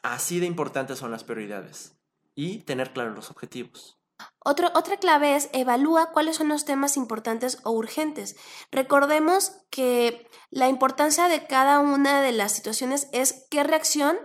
Así 0.02 0.38
de 0.38 0.47
importantes 0.47 0.99
son 0.99 1.11
las 1.11 1.25
prioridades 1.25 1.97
y 2.35 2.59
tener 2.59 2.92
claros 2.92 3.16
los 3.16 3.30
objetivos. 3.30 3.99
otra 4.44 4.97
clave 4.99 5.35
es 5.35 5.49
evalúa 5.52 6.12
cuáles 6.12 6.37
son 6.37 6.49
los 6.49 6.66
temas 6.66 6.97
importantes 6.97 7.59
o 7.64 7.71
urgentes. 7.71 8.37
Recordemos 8.71 9.52
que 9.71 10.28
la 10.50 10.68
importancia 10.68 11.28
de 11.28 11.47
cada 11.47 11.80
una 11.80 12.21
de 12.21 12.33
las 12.33 12.52
situaciones 12.52 13.09
es 13.12 13.47
qué 13.50 13.64
reacción 13.64 14.18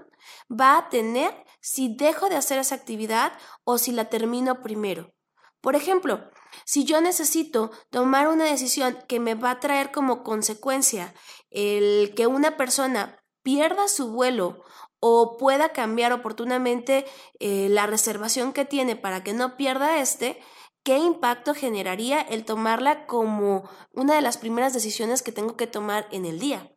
va 0.51 0.77
a 0.77 0.89
tener 0.89 1.34
si 1.62 1.96
dejo 1.96 2.29
de 2.29 2.36
hacer 2.36 2.60
esa 2.60 2.75
actividad 2.75 3.31
o 3.63 3.77
si 3.77 3.91
la 3.91 4.10
termino 4.10 4.62
primero. 4.62 5.13
Por 5.62 5.75
ejemplo, 5.75 6.29
si 6.65 6.86
yo 6.86 7.01
necesito 7.01 7.72
tomar 7.89 8.27
una 8.27 8.46
decisión 8.46 8.98
que 9.08 9.19
me 9.19 9.36
va 9.36 9.51
a 9.51 9.60
traer 9.60 9.91
como 9.91 10.24
consecuencia 10.24 11.13
el 11.50 12.13
que 12.15 12.27
una 12.27 12.58
persona 12.58 13.18
pierda 13.43 13.88
su 13.88 14.12
vuelo 14.12 14.63
o 15.00 15.38
pueda 15.38 15.69
cambiar 15.72 16.12
oportunamente 16.13 17.05
eh, 17.39 17.67
la 17.69 17.88
reservación 17.88 18.53
que 18.53 18.65
tiene 18.65 18.96
para 18.96 19.24
que 19.24 19.34
no 19.34 19.55
pierda 19.55 20.00
este, 20.00 20.41
¿qué 20.84 20.98
impacto 20.98 21.53
generaría 21.53 22.22
el 22.22 22.46
tomarla 22.46 23.05
como 23.05 23.69
una 23.93 24.15
de 24.15 24.22
las 24.22 24.38
primeras 24.38 24.74
decisiones 24.74 25.22
que 25.22 25.31
tengo 25.31 25.55
que 25.55 25.67
tomar 25.67 26.08
en 26.12 26.25
el 26.25 26.39
día? 26.39 26.74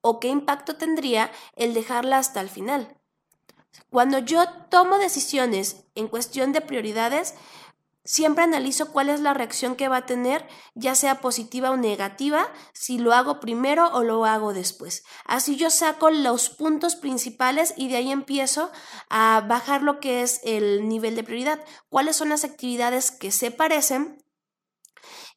¿O 0.00 0.20
qué 0.20 0.28
impacto 0.28 0.76
tendría 0.76 1.30
el 1.56 1.74
dejarla 1.74 2.18
hasta 2.18 2.40
el 2.40 2.48
final? 2.48 2.96
Cuando 3.90 4.18
yo 4.18 4.44
tomo 4.70 4.98
decisiones 4.98 5.84
en 5.94 6.08
cuestión 6.08 6.52
de 6.52 6.60
prioridades, 6.60 7.34
Siempre 8.04 8.44
analizo 8.44 8.92
cuál 8.92 9.10
es 9.10 9.20
la 9.20 9.34
reacción 9.34 9.76
que 9.76 9.88
va 9.88 9.98
a 9.98 10.06
tener, 10.06 10.48
ya 10.74 10.94
sea 10.94 11.20
positiva 11.20 11.70
o 11.70 11.76
negativa, 11.76 12.50
si 12.72 12.98
lo 12.98 13.12
hago 13.12 13.40
primero 13.40 13.90
o 13.92 14.02
lo 14.02 14.24
hago 14.24 14.54
después. 14.54 15.04
Así 15.26 15.56
yo 15.56 15.68
saco 15.68 16.08
los 16.10 16.48
puntos 16.48 16.96
principales 16.96 17.74
y 17.76 17.88
de 17.88 17.96
ahí 17.96 18.10
empiezo 18.10 18.70
a 19.10 19.44
bajar 19.46 19.82
lo 19.82 20.00
que 20.00 20.22
es 20.22 20.40
el 20.44 20.88
nivel 20.88 21.14
de 21.14 21.24
prioridad. 21.24 21.62
¿Cuáles 21.90 22.16
son 22.16 22.30
las 22.30 22.44
actividades 22.44 23.10
que 23.10 23.30
se 23.30 23.50
parecen 23.50 24.24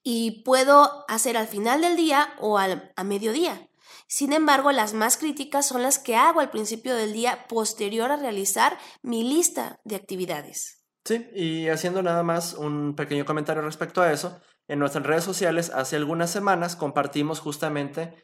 y 0.02 0.44
puedo 0.44 1.04
hacer 1.10 1.36
al 1.36 1.48
final 1.48 1.82
del 1.82 1.98
día 1.98 2.34
o 2.40 2.58
al, 2.58 2.94
a 2.96 3.04
mediodía? 3.04 3.70
Sin 4.08 4.32
embargo, 4.32 4.72
las 4.72 4.94
más 4.94 5.18
críticas 5.18 5.68
son 5.68 5.82
las 5.82 6.00
que 6.00 6.16
hago 6.16 6.40
al 6.40 6.50
principio 6.50 6.96
del 6.96 7.12
día 7.12 7.46
posterior 7.50 8.10
a 8.10 8.16
realizar 8.16 8.78
mi 9.02 9.24
lista 9.24 9.82
de 9.84 9.96
actividades. 9.98 10.83
Sí, 11.06 11.30
y 11.34 11.68
haciendo 11.68 12.02
nada 12.02 12.24
más 12.24 12.54
un 12.54 12.96
pequeño 12.96 13.26
comentario 13.26 13.62
respecto 13.62 14.02
a 14.02 14.12
eso, 14.12 14.40
en 14.68 14.80
nuestras 14.80 15.06
redes 15.06 15.26
sociales 15.26 15.70
hace 15.70 15.98
algunas 15.98 16.30
semanas 16.32 16.78
compartimos 16.78 17.42
justamente 17.42 18.16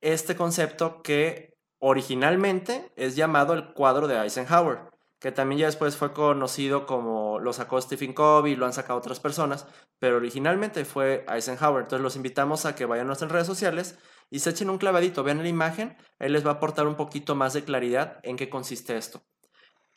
este 0.00 0.34
concepto 0.34 1.02
que 1.02 1.56
originalmente 1.78 2.92
es 2.96 3.14
llamado 3.14 3.54
el 3.54 3.72
cuadro 3.74 4.08
de 4.08 4.16
Eisenhower, 4.16 4.90
que 5.20 5.30
también 5.30 5.60
ya 5.60 5.66
después 5.66 5.96
fue 5.96 6.12
conocido 6.12 6.84
como 6.86 7.38
lo 7.38 7.52
sacó 7.52 7.80
Stephen 7.80 8.12
Covey, 8.12 8.56
lo 8.56 8.66
han 8.66 8.72
sacado 8.72 8.98
otras 8.98 9.20
personas, 9.20 9.66
pero 10.00 10.16
originalmente 10.16 10.84
fue 10.84 11.24
Eisenhower. 11.28 11.82
Entonces 11.84 12.02
los 12.02 12.16
invitamos 12.16 12.66
a 12.66 12.74
que 12.74 12.86
vayan 12.86 13.06
a 13.06 13.08
nuestras 13.08 13.30
redes 13.30 13.46
sociales 13.46 13.98
y 14.30 14.40
se 14.40 14.50
echen 14.50 14.70
un 14.70 14.78
clavadito, 14.78 15.22
vean 15.22 15.42
la 15.42 15.48
imagen, 15.48 15.96
ahí 16.18 16.28
les 16.28 16.44
va 16.44 16.50
a 16.50 16.54
aportar 16.54 16.88
un 16.88 16.96
poquito 16.96 17.36
más 17.36 17.52
de 17.52 17.62
claridad 17.62 18.18
en 18.24 18.36
qué 18.36 18.50
consiste 18.50 18.96
esto. 18.96 19.22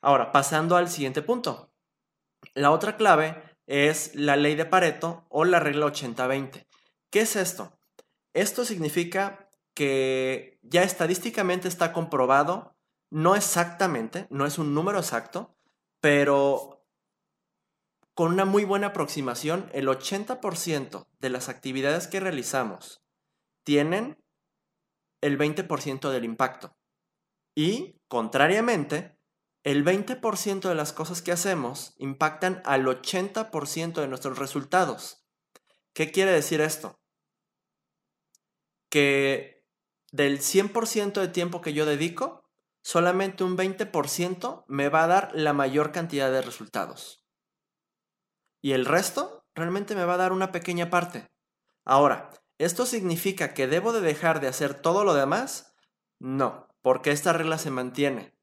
Ahora, 0.01 0.31
pasando 0.31 0.77
al 0.77 0.89
siguiente 0.89 1.21
punto, 1.21 1.73
la 2.53 2.71
otra 2.71 2.97
clave 2.97 3.41
es 3.67 4.15
la 4.15 4.35
ley 4.35 4.55
de 4.55 4.65
Pareto 4.65 5.25
o 5.29 5.45
la 5.45 5.59
regla 5.59 5.85
80-20. 5.85 6.67
¿Qué 7.11 7.21
es 7.21 7.35
esto? 7.35 7.79
Esto 8.33 8.65
significa 8.65 9.51
que 9.73 10.59
ya 10.61 10.83
estadísticamente 10.83 11.67
está 11.67 11.93
comprobado, 11.93 12.75
no 13.09 13.35
exactamente, 13.35 14.27
no 14.29 14.45
es 14.45 14.57
un 14.57 14.73
número 14.73 14.99
exacto, 14.99 15.55
pero 16.01 16.85
con 18.13 18.33
una 18.33 18.45
muy 18.45 18.65
buena 18.65 18.87
aproximación, 18.87 19.69
el 19.73 19.87
80% 19.87 21.07
de 21.19 21.29
las 21.29 21.47
actividades 21.47 22.07
que 22.07 22.19
realizamos 22.19 23.01
tienen 23.63 24.17
el 25.21 25.37
20% 25.37 26.09
del 26.09 26.25
impacto. 26.25 26.75
Y, 27.55 28.01
contrariamente, 28.07 29.18
el 29.63 29.83
20% 29.83 30.69
de 30.69 30.75
las 30.75 30.93
cosas 30.93 31.21
que 31.21 31.31
hacemos 31.31 31.93
impactan 31.97 32.61
al 32.65 32.85
80% 32.85 34.01
de 34.01 34.07
nuestros 34.07 34.39
resultados. 34.39 35.25
¿Qué 35.93 36.11
quiere 36.11 36.31
decir 36.31 36.61
esto? 36.61 36.99
Que 38.89 39.65
del 40.11 40.39
100% 40.39 41.19
de 41.19 41.27
tiempo 41.27 41.61
que 41.61 41.73
yo 41.73 41.85
dedico, 41.85 42.49
solamente 42.81 43.43
un 43.43 43.57
20% 43.57 44.63
me 44.67 44.89
va 44.89 45.03
a 45.03 45.07
dar 45.07 45.31
la 45.33 45.53
mayor 45.53 45.91
cantidad 45.91 46.31
de 46.31 46.41
resultados. 46.41 47.25
Y 48.61 48.71
el 48.71 48.85
resto 48.85 49.45
realmente 49.55 49.95
me 49.95 50.05
va 50.05 50.15
a 50.15 50.17
dar 50.17 50.31
una 50.31 50.51
pequeña 50.51 50.89
parte. 50.89 51.27
Ahora, 51.85 52.31
¿esto 52.57 52.85
significa 52.85 53.53
que 53.53 53.67
debo 53.67 53.93
de 53.93 54.01
dejar 54.01 54.39
de 54.39 54.47
hacer 54.47 54.73
todo 54.73 55.03
lo 55.03 55.13
demás? 55.13 55.75
No, 56.19 56.67
porque 56.81 57.11
esta 57.11 57.33
regla 57.33 57.57
se 57.57 57.71
mantiene. 57.71 58.38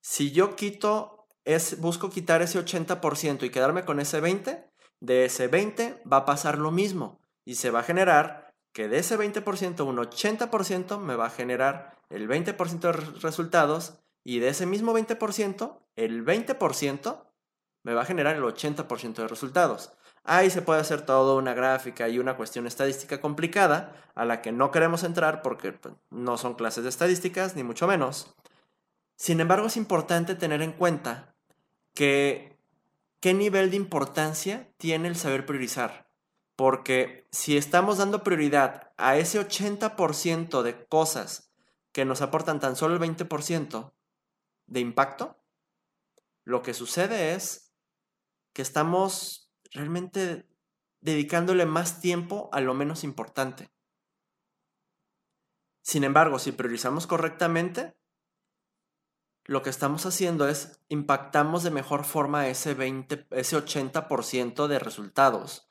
Si 0.00 0.32
yo 0.32 0.56
quito, 0.56 1.26
es, 1.44 1.80
busco 1.80 2.10
quitar 2.10 2.42
ese 2.42 2.58
80% 2.58 3.44
y 3.44 3.50
quedarme 3.50 3.84
con 3.84 4.00
ese 4.00 4.22
20%, 4.22 4.66
de 5.00 5.24
ese 5.24 5.48
20 5.48 6.02
va 6.10 6.18
a 6.18 6.24
pasar 6.26 6.58
lo 6.58 6.70
mismo 6.70 7.20
y 7.44 7.54
se 7.54 7.70
va 7.70 7.80
a 7.80 7.84
generar 7.84 8.52
que 8.72 8.88
de 8.88 8.98
ese 8.98 9.18
20% 9.18 9.86
un 9.86 9.96
80% 9.96 10.98
me 10.98 11.16
va 11.16 11.26
a 11.26 11.30
generar 11.30 11.96
el 12.10 12.28
20% 12.28 12.80
de 12.80 12.92
resultados 12.92 13.94
y 14.24 14.40
de 14.40 14.48
ese 14.48 14.66
mismo 14.66 14.92
20%, 14.92 15.78
el 15.96 16.24
20% 16.24 17.24
me 17.82 17.94
va 17.94 18.02
a 18.02 18.04
generar 18.04 18.36
el 18.36 18.42
80% 18.42 19.14
de 19.14 19.28
resultados. 19.28 19.92
Ahí 20.22 20.50
se 20.50 20.60
puede 20.60 20.80
hacer 20.80 21.02
toda 21.06 21.34
una 21.34 21.54
gráfica 21.54 22.08
y 22.08 22.18
una 22.18 22.36
cuestión 22.36 22.66
estadística 22.66 23.20
complicada 23.20 23.94
a 24.14 24.26
la 24.26 24.42
que 24.42 24.52
no 24.52 24.70
queremos 24.70 25.02
entrar 25.02 25.40
porque 25.40 25.72
pues, 25.72 25.94
no 26.10 26.36
son 26.36 26.54
clases 26.54 26.84
de 26.84 26.90
estadísticas, 26.90 27.56
ni 27.56 27.62
mucho 27.62 27.86
menos. 27.86 28.34
Sin 29.20 29.38
embargo, 29.38 29.66
es 29.66 29.76
importante 29.76 30.34
tener 30.34 30.62
en 30.62 30.72
cuenta 30.72 31.36
que 31.92 32.58
qué 33.20 33.34
nivel 33.34 33.68
de 33.68 33.76
importancia 33.76 34.72
tiene 34.78 35.08
el 35.08 35.16
saber 35.16 35.44
priorizar. 35.44 36.10
Porque 36.56 37.28
si 37.30 37.58
estamos 37.58 37.98
dando 37.98 38.24
prioridad 38.24 38.94
a 38.96 39.18
ese 39.18 39.38
80% 39.38 40.62
de 40.62 40.86
cosas 40.86 41.52
que 41.92 42.06
nos 42.06 42.22
aportan 42.22 42.60
tan 42.60 42.76
solo 42.76 42.94
el 42.94 43.14
20% 43.14 43.92
de 44.68 44.80
impacto, 44.80 45.36
lo 46.44 46.62
que 46.62 46.72
sucede 46.72 47.34
es 47.34 47.74
que 48.54 48.62
estamos 48.62 49.52
realmente 49.70 50.48
dedicándole 51.02 51.66
más 51.66 52.00
tiempo 52.00 52.48
a 52.54 52.62
lo 52.62 52.72
menos 52.72 53.04
importante. 53.04 53.70
Sin 55.82 56.04
embargo, 56.04 56.38
si 56.38 56.52
priorizamos 56.52 57.06
correctamente, 57.06 57.99
lo 59.50 59.62
que 59.62 59.70
estamos 59.70 60.06
haciendo 60.06 60.46
es 60.46 60.78
impactamos 60.88 61.64
de 61.64 61.72
mejor 61.72 62.04
forma 62.04 62.46
ese 62.46 62.72
20, 62.72 63.26
ese 63.32 63.56
80% 63.56 64.68
de 64.68 64.78
resultados, 64.78 65.68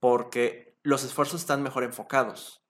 porque 0.00 0.78
los 0.82 1.02
esfuerzos 1.02 1.40
están 1.40 1.62
mejor 1.62 1.82
enfocados. 1.82 2.62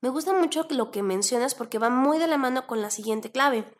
Me 0.00 0.08
gusta 0.08 0.34
mucho 0.34 0.68
lo 0.70 0.92
que 0.92 1.02
mencionas 1.02 1.56
porque 1.56 1.80
va 1.80 1.90
muy 1.90 2.18
de 2.18 2.28
la 2.28 2.38
mano 2.38 2.68
con 2.68 2.80
la 2.80 2.90
siguiente 2.90 3.32
clave. 3.32 3.76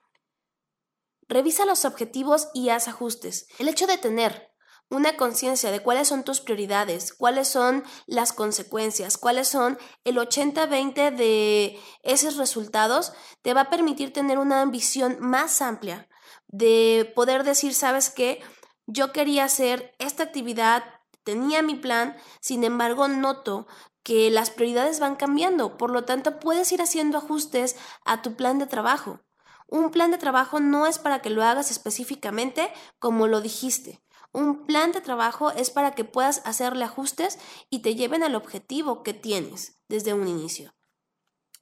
Revisa 1.28 1.66
los 1.66 1.84
objetivos 1.84 2.48
y 2.52 2.70
haz 2.70 2.88
ajustes. 2.88 3.46
El 3.60 3.68
hecho 3.68 3.86
de 3.86 3.98
tener 3.98 4.53
una 4.94 5.16
conciencia 5.16 5.70
de 5.70 5.80
cuáles 5.80 6.08
son 6.08 6.24
tus 6.24 6.40
prioridades, 6.40 7.12
cuáles 7.12 7.48
son 7.48 7.84
las 8.06 8.32
consecuencias, 8.32 9.18
cuáles 9.18 9.48
son 9.48 9.78
el 10.04 10.16
80-20 10.16 11.14
de 11.14 11.78
esos 12.02 12.36
resultados, 12.36 13.12
te 13.42 13.54
va 13.54 13.62
a 13.62 13.70
permitir 13.70 14.12
tener 14.12 14.38
una 14.38 14.64
visión 14.66 15.18
más 15.20 15.60
amplia 15.60 16.08
de 16.48 17.12
poder 17.14 17.44
decir, 17.44 17.74
sabes 17.74 18.10
qué, 18.10 18.40
yo 18.86 19.12
quería 19.12 19.44
hacer 19.44 19.94
esta 19.98 20.22
actividad, 20.22 20.84
tenía 21.24 21.62
mi 21.62 21.74
plan, 21.74 22.16
sin 22.40 22.64
embargo 22.64 23.08
noto 23.08 23.66
que 24.02 24.30
las 24.30 24.50
prioridades 24.50 25.00
van 25.00 25.16
cambiando, 25.16 25.76
por 25.78 25.90
lo 25.90 26.04
tanto 26.04 26.38
puedes 26.38 26.70
ir 26.72 26.82
haciendo 26.82 27.18
ajustes 27.18 27.76
a 28.04 28.22
tu 28.22 28.36
plan 28.36 28.58
de 28.58 28.66
trabajo. 28.66 29.20
Un 29.66 29.90
plan 29.90 30.10
de 30.10 30.18
trabajo 30.18 30.60
no 30.60 30.86
es 30.86 30.98
para 30.98 31.22
que 31.22 31.30
lo 31.30 31.42
hagas 31.42 31.70
específicamente 31.70 32.70
como 32.98 33.26
lo 33.26 33.40
dijiste. 33.40 34.03
Un 34.34 34.66
plan 34.66 34.90
de 34.90 35.00
trabajo 35.00 35.52
es 35.52 35.70
para 35.70 35.92
que 35.92 36.02
puedas 36.02 36.42
hacerle 36.44 36.84
ajustes 36.84 37.38
y 37.70 37.82
te 37.82 37.94
lleven 37.94 38.24
al 38.24 38.34
objetivo 38.34 39.04
que 39.04 39.14
tienes 39.14 39.80
desde 39.88 40.12
un 40.12 40.26
inicio. 40.26 40.74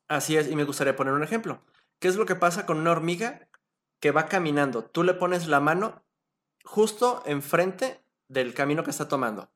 Así 0.08 0.38
es, 0.38 0.50
y 0.50 0.56
me 0.56 0.64
gustaría 0.64 0.96
poner 0.96 1.12
un 1.12 1.22
ejemplo. 1.22 1.62
¿Qué 1.98 2.08
es 2.08 2.16
lo 2.16 2.24
que 2.24 2.34
pasa 2.34 2.64
con 2.64 2.78
una 2.78 2.92
hormiga 2.92 3.46
que 4.00 4.10
va 4.10 4.24
caminando? 4.24 4.86
Tú 4.86 5.02
le 5.02 5.12
pones 5.12 5.48
la 5.48 5.60
mano 5.60 6.02
justo 6.64 7.22
enfrente 7.26 8.06
del 8.28 8.54
camino 8.54 8.84
que 8.84 8.90
está 8.90 9.06
tomando. 9.06 9.52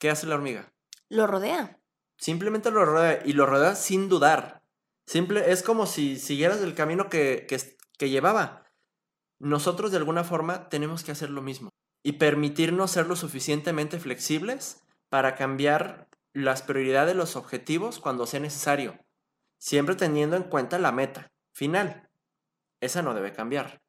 ¿Qué 0.00 0.10
hace 0.10 0.26
la 0.26 0.34
hormiga? 0.34 0.72
Lo 1.08 1.28
rodea. 1.28 1.78
Simplemente 2.16 2.72
lo 2.72 2.84
rodea 2.84 3.22
y 3.24 3.32
lo 3.32 3.46
rodea 3.46 3.76
sin 3.76 4.08
dudar. 4.08 4.64
Simple, 5.06 5.52
es 5.52 5.62
como 5.62 5.86
si 5.86 6.18
siguieras 6.18 6.62
el 6.62 6.74
camino 6.74 7.08
que, 7.08 7.46
que 7.96 8.10
llevaba. 8.10 8.64
Nosotros 9.38 9.92
de 9.92 9.98
alguna 9.98 10.24
forma 10.24 10.68
tenemos 10.68 11.04
que 11.04 11.12
hacer 11.12 11.30
lo 11.30 11.42
mismo 11.42 11.70
y 12.02 12.12
permitirnos 12.12 12.90
ser 12.90 13.06
lo 13.06 13.16
suficientemente 13.16 13.98
flexibles 13.98 14.82
para 15.08 15.34
cambiar 15.34 16.08
las 16.32 16.62
prioridades 16.62 17.08
de 17.08 17.14
los 17.14 17.36
objetivos 17.36 17.98
cuando 17.98 18.26
sea 18.26 18.40
necesario, 18.40 18.98
siempre 19.58 19.96
teniendo 19.96 20.36
en 20.36 20.44
cuenta 20.44 20.78
la 20.78 20.92
meta 20.92 21.30
final. 21.52 22.08
Esa 22.80 23.02
no 23.02 23.14
debe 23.14 23.32
cambiar. 23.32 23.82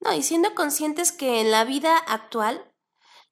No, 0.00 0.12
y 0.12 0.22
siendo 0.22 0.54
conscientes 0.54 1.12
que 1.12 1.40
en 1.40 1.50
la 1.50 1.64
vida 1.64 1.96
actual 1.96 2.72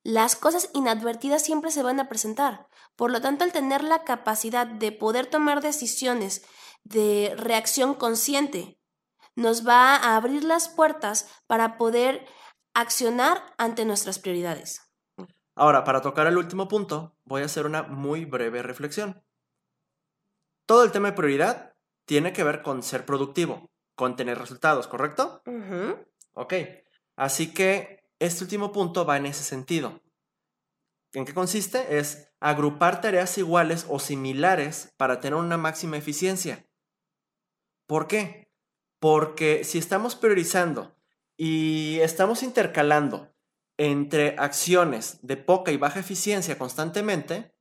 las 0.02 0.36
cosas 0.36 0.70
inadvertidas 0.72 1.42
siempre 1.42 1.70
se 1.70 1.82
van 1.82 2.00
a 2.00 2.08
presentar. 2.08 2.68
Por 2.96 3.10
lo 3.10 3.20
tanto, 3.20 3.44
al 3.44 3.52
tener 3.52 3.82
la 3.82 4.04
capacidad 4.04 4.66
de 4.66 4.92
poder 4.92 5.26
tomar 5.26 5.60
decisiones 5.60 6.42
de 6.84 7.34
reacción 7.36 7.94
consciente, 7.94 8.78
nos 9.34 9.66
va 9.66 9.96
a 9.96 10.16
abrir 10.16 10.44
las 10.44 10.68
puertas 10.68 11.28
para 11.46 11.76
poder 11.76 12.26
accionar 12.74 13.54
ante 13.58 13.84
nuestras 13.84 14.18
prioridades. 14.18 14.80
Ahora, 15.54 15.84
para 15.84 16.00
tocar 16.00 16.26
el 16.26 16.38
último 16.38 16.68
punto, 16.68 17.16
voy 17.24 17.42
a 17.42 17.46
hacer 17.46 17.66
una 17.66 17.82
muy 17.82 18.24
breve 18.24 18.62
reflexión. 18.62 19.22
Todo 20.66 20.84
el 20.84 20.92
tema 20.92 21.10
de 21.10 21.16
prioridad 21.16 21.76
tiene 22.06 22.32
que 22.32 22.44
ver 22.44 22.62
con 22.62 22.82
ser 22.82 23.04
productivo, 23.04 23.70
con 23.94 24.16
tener 24.16 24.38
resultados, 24.38 24.86
¿correcto? 24.86 25.42
Ok, 26.32 26.54
así 27.16 27.52
que 27.52 28.04
este 28.18 28.44
último 28.44 28.72
punto 28.72 29.04
va 29.04 29.16
en 29.16 29.26
ese 29.26 29.42
sentido. 29.42 30.00
¿En 31.12 31.24
qué 31.24 31.34
consiste? 31.34 31.98
Es 31.98 32.32
agrupar 32.38 33.00
tareas 33.00 33.36
iguales 33.36 33.84
o 33.88 33.98
similares 33.98 34.94
para 34.96 35.20
tener 35.20 35.38
una 35.38 35.56
máxima 35.56 35.96
eficiencia. 35.96 36.66
¿Por 37.86 38.06
qué? 38.06 38.48
Porque 39.00 39.64
si 39.64 39.78
estamos 39.78 40.14
priorizando 40.14 40.96
y 41.42 42.00
estamos 42.00 42.42
intercalando 42.42 43.34
entre 43.78 44.36
acciones 44.38 45.20
de 45.22 45.38
poca 45.38 45.72
y 45.72 45.78
baja 45.78 46.00
eficiencia 46.00 46.58
constantemente, 46.58 47.54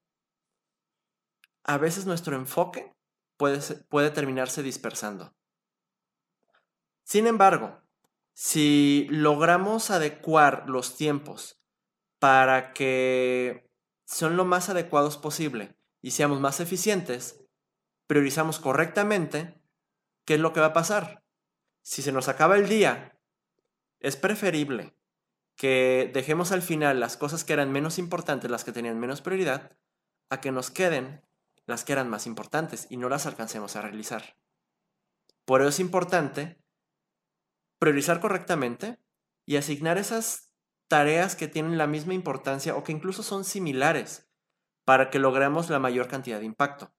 a 1.63 1.77
veces 1.77 2.05
nuestro 2.05 2.35
enfoque 2.35 2.93
puede, 3.37 3.61
puede 3.85 4.11
terminarse 4.11 4.63
dispersando. 4.63 5.33
Sin 7.05 7.25
embargo, 7.25 7.81
si 8.33 9.07
logramos 9.11 9.91
adecuar 9.91 10.65
los 10.67 10.97
tiempos 10.97 11.63
para 12.19 12.73
que 12.73 13.71
son 14.03 14.35
lo 14.35 14.43
más 14.43 14.67
adecuados 14.67 15.15
posible 15.15 15.77
y 16.01 16.11
seamos 16.11 16.41
más 16.41 16.59
eficientes, 16.59 17.45
priorizamos 18.07 18.59
correctamente, 18.59 19.63
¿qué 20.25 20.33
es 20.33 20.41
lo 20.41 20.51
que 20.51 20.59
va 20.59 20.65
a 20.65 20.73
pasar? 20.73 21.23
Si 21.81 22.01
se 22.01 22.11
nos 22.11 22.27
acaba 22.27 22.57
el 22.57 22.67
día 22.67 23.15
es 23.99 24.15
preferible 24.15 24.93
que 25.55 26.09
dejemos 26.13 26.51
al 26.51 26.61
final 26.61 26.99
las 26.99 27.17
cosas 27.17 27.43
que 27.43 27.53
eran 27.53 27.71
menos 27.71 27.99
importantes, 27.99 28.49
las 28.49 28.63
que 28.63 28.71
tenían 28.71 28.99
menos 28.99 29.21
prioridad, 29.21 29.77
a 30.29 30.39
que 30.39 30.51
nos 30.51 30.71
queden 30.71 31.21
las 31.65 31.83
que 31.83 31.93
eran 31.93 32.09
más 32.09 32.25
importantes 32.25 32.87
y 32.89 32.97
no 32.97 33.09
las 33.09 33.25
alcancemos 33.25 33.75
a 33.75 33.81
realizar. 33.81 34.37
Por 35.45 35.61
eso 35.61 35.69
es 35.69 35.79
importante 35.79 36.63
priorizar 37.77 38.19
correctamente 38.19 38.99
y 39.45 39.57
asignar 39.57 39.97
esas 39.97 40.51
tareas 40.87 41.35
que 41.35 41.47
tienen 41.47 41.77
la 41.77 41.87
misma 41.87 42.13
importancia 42.13 42.75
o 42.75 42.83
que 42.83 42.91
incluso 42.91 43.21
son 43.23 43.43
similares 43.43 44.29
para 44.85 45.09
que 45.09 45.19
logremos 45.19 45.69
la 45.69 45.79
mayor 45.79 46.07
cantidad 46.07 46.39
de 46.39 46.45
impacto. 46.45 46.93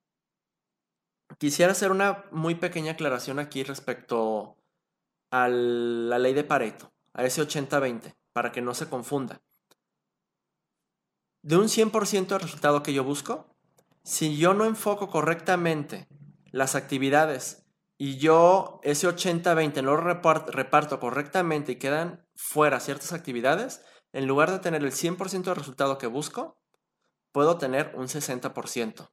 Quisiera 1.38 1.72
hacer 1.72 1.90
una 1.90 2.24
muy 2.30 2.56
pequeña 2.56 2.92
aclaración 2.92 3.38
aquí 3.38 3.62
respecto 3.62 4.59
a 5.30 5.48
la 5.48 6.18
ley 6.18 6.34
de 6.34 6.44
Pareto, 6.44 6.92
a 7.12 7.24
ese 7.24 7.42
80-20, 7.42 8.14
para 8.32 8.52
que 8.52 8.62
no 8.62 8.74
se 8.74 8.88
confunda. 8.88 9.42
De 11.42 11.56
un 11.56 11.68
100% 11.68 12.26
de 12.26 12.38
resultado 12.38 12.82
que 12.82 12.92
yo 12.92 13.04
busco, 13.04 13.56
si 14.02 14.36
yo 14.36 14.54
no 14.54 14.64
enfoco 14.64 15.08
correctamente 15.08 16.08
las 16.50 16.74
actividades 16.74 17.66
y 17.96 18.18
yo 18.18 18.80
ese 18.82 19.08
80-20 19.08 19.82
no 19.82 19.94
lo 19.94 19.96
reparto, 19.98 21.00
correctamente 21.00 21.72
y 21.72 21.76
quedan 21.76 22.26
fuera 22.34 22.80
ciertas 22.80 23.12
actividades, 23.12 23.82
en 24.12 24.26
lugar 24.26 24.50
de 24.50 24.58
tener 24.58 24.82
el 24.82 24.92
100% 24.92 25.44
del 25.44 25.56
resultado 25.56 25.98
que 25.98 26.06
busco, 26.06 26.58
puedo 27.32 27.58
tener 27.58 27.92
un 27.94 28.08
60%. 28.08 29.10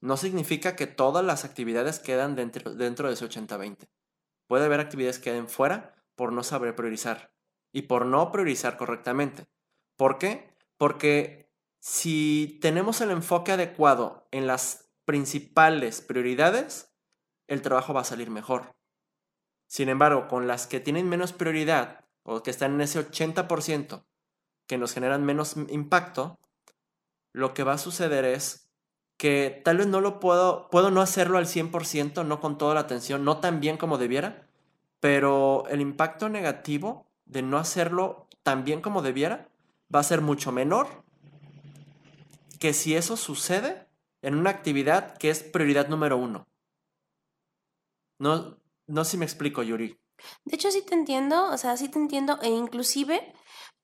No 0.00 0.16
significa 0.16 0.76
que 0.76 0.86
todas 0.86 1.24
las 1.24 1.44
actividades 1.44 1.98
quedan 1.98 2.34
dentro, 2.34 2.74
dentro 2.74 3.08
de 3.08 3.14
ese 3.14 3.26
80-20. 3.28 3.88
Puede 4.50 4.64
haber 4.64 4.80
actividades 4.80 5.18
que 5.18 5.30
queden 5.30 5.46
fuera 5.46 5.94
por 6.16 6.32
no 6.32 6.42
saber 6.42 6.74
priorizar 6.74 7.32
y 7.72 7.82
por 7.82 8.04
no 8.04 8.32
priorizar 8.32 8.76
correctamente. 8.76 9.46
¿Por 9.96 10.18
qué? 10.18 10.56
Porque 10.76 11.54
si 11.78 12.58
tenemos 12.60 13.00
el 13.00 13.12
enfoque 13.12 13.52
adecuado 13.52 14.26
en 14.32 14.48
las 14.48 14.90
principales 15.04 16.00
prioridades, 16.00 16.92
el 17.46 17.62
trabajo 17.62 17.94
va 17.94 18.00
a 18.00 18.04
salir 18.04 18.28
mejor. 18.28 18.74
Sin 19.68 19.88
embargo, 19.88 20.26
con 20.26 20.48
las 20.48 20.66
que 20.66 20.80
tienen 20.80 21.08
menos 21.08 21.32
prioridad 21.32 22.04
o 22.24 22.42
que 22.42 22.50
están 22.50 22.74
en 22.74 22.80
ese 22.80 23.08
80% 23.08 24.04
que 24.66 24.78
nos 24.78 24.94
generan 24.94 25.24
menos 25.24 25.54
impacto, 25.68 26.40
lo 27.32 27.54
que 27.54 27.62
va 27.62 27.74
a 27.74 27.78
suceder 27.78 28.24
es 28.24 28.68
que 29.20 29.60
tal 29.66 29.76
vez 29.76 29.86
no 29.86 30.00
lo 30.00 30.18
puedo, 30.18 30.70
puedo 30.70 30.90
no 30.90 31.02
hacerlo 31.02 31.36
al 31.36 31.44
100%, 31.44 32.24
no 32.24 32.40
con 32.40 32.56
toda 32.56 32.72
la 32.72 32.80
atención, 32.80 33.22
no 33.22 33.36
tan 33.36 33.60
bien 33.60 33.76
como 33.76 33.98
debiera, 33.98 34.48
pero 34.98 35.64
el 35.68 35.82
impacto 35.82 36.30
negativo 36.30 37.06
de 37.26 37.42
no 37.42 37.58
hacerlo 37.58 38.28
tan 38.42 38.64
bien 38.64 38.80
como 38.80 39.02
debiera 39.02 39.50
va 39.94 40.00
a 40.00 40.04
ser 40.04 40.22
mucho 40.22 40.52
menor 40.52 41.04
que 42.58 42.72
si 42.72 42.96
eso 42.96 43.18
sucede 43.18 43.86
en 44.22 44.36
una 44.36 44.48
actividad 44.48 45.18
que 45.18 45.28
es 45.28 45.42
prioridad 45.42 45.88
número 45.88 46.16
uno. 46.16 46.46
No, 48.18 48.56
no 48.86 49.04
sé 49.04 49.10
si 49.10 49.16
me 49.18 49.26
explico, 49.26 49.62
Yuri. 49.62 50.00
De 50.46 50.54
hecho, 50.54 50.70
sí 50.70 50.80
te 50.80 50.94
entiendo, 50.94 51.50
o 51.50 51.58
sea, 51.58 51.76
sí 51.76 51.90
te 51.90 51.98
entiendo, 51.98 52.38
e 52.40 52.48
inclusive 52.48 53.34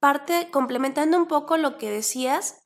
parte, 0.01 0.51
complementando 0.51 1.19
un 1.19 1.29
poco 1.29 1.59
lo 1.59 1.77
que 1.77 1.91
decías, 1.91 2.66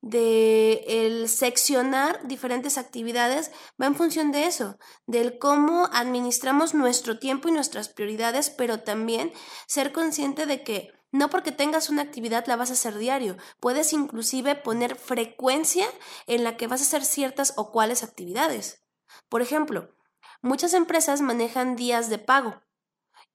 de 0.00 0.84
el 0.86 1.28
seccionar 1.28 2.26
diferentes 2.26 2.78
actividades 2.78 3.50
va 3.80 3.86
en 3.86 3.96
función 3.96 4.32
de 4.32 4.46
eso, 4.46 4.78
del 5.06 5.38
cómo 5.38 5.88
administramos 5.92 6.74
nuestro 6.74 7.18
tiempo 7.18 7.48
y 7.48 7.52
nuestras 7.52 7.88
prioridades, 7.88 8.50
pero 8.50 8.80
también 8.80 9.32
ser 9.66 9.92
consciente 9.92 10.46
de 10.46 10.62
que 10.62 10.92
no 11.10 11.30
porque 11.30 11.52
tengas 11.52 11.88
una 11.88 12.02
actividad 12.02 12.46
la 12.46 12.56
vas 12.56 12.70
a 12.70 12.74
hacer 12.74 12.98
diario, 12.98 13.36
puedes 13.60 13.92
inclusive 13.92 14.54
poner 14.56 14.96
frecuencia 14.96 15.86
en 16.26 16.44
la 16.44 16.56
que 16.56 16.66
vas 16.66 16.80
a 16.80 16.84
hacer 16.84 17.04
ciertas 17.04 17.54
o 17.56 17.72
cuáles 17.72 18.02
actividades. 18.02 18.84
Por 19.28 19.40
ejemplo, 19.40 19.94
Muchas 20.40 20.72
empresas 20.72 21.20
manejan 21.20 21.74
días 21.74 22.10
de 22.10 22.18
pago 22.18 22.62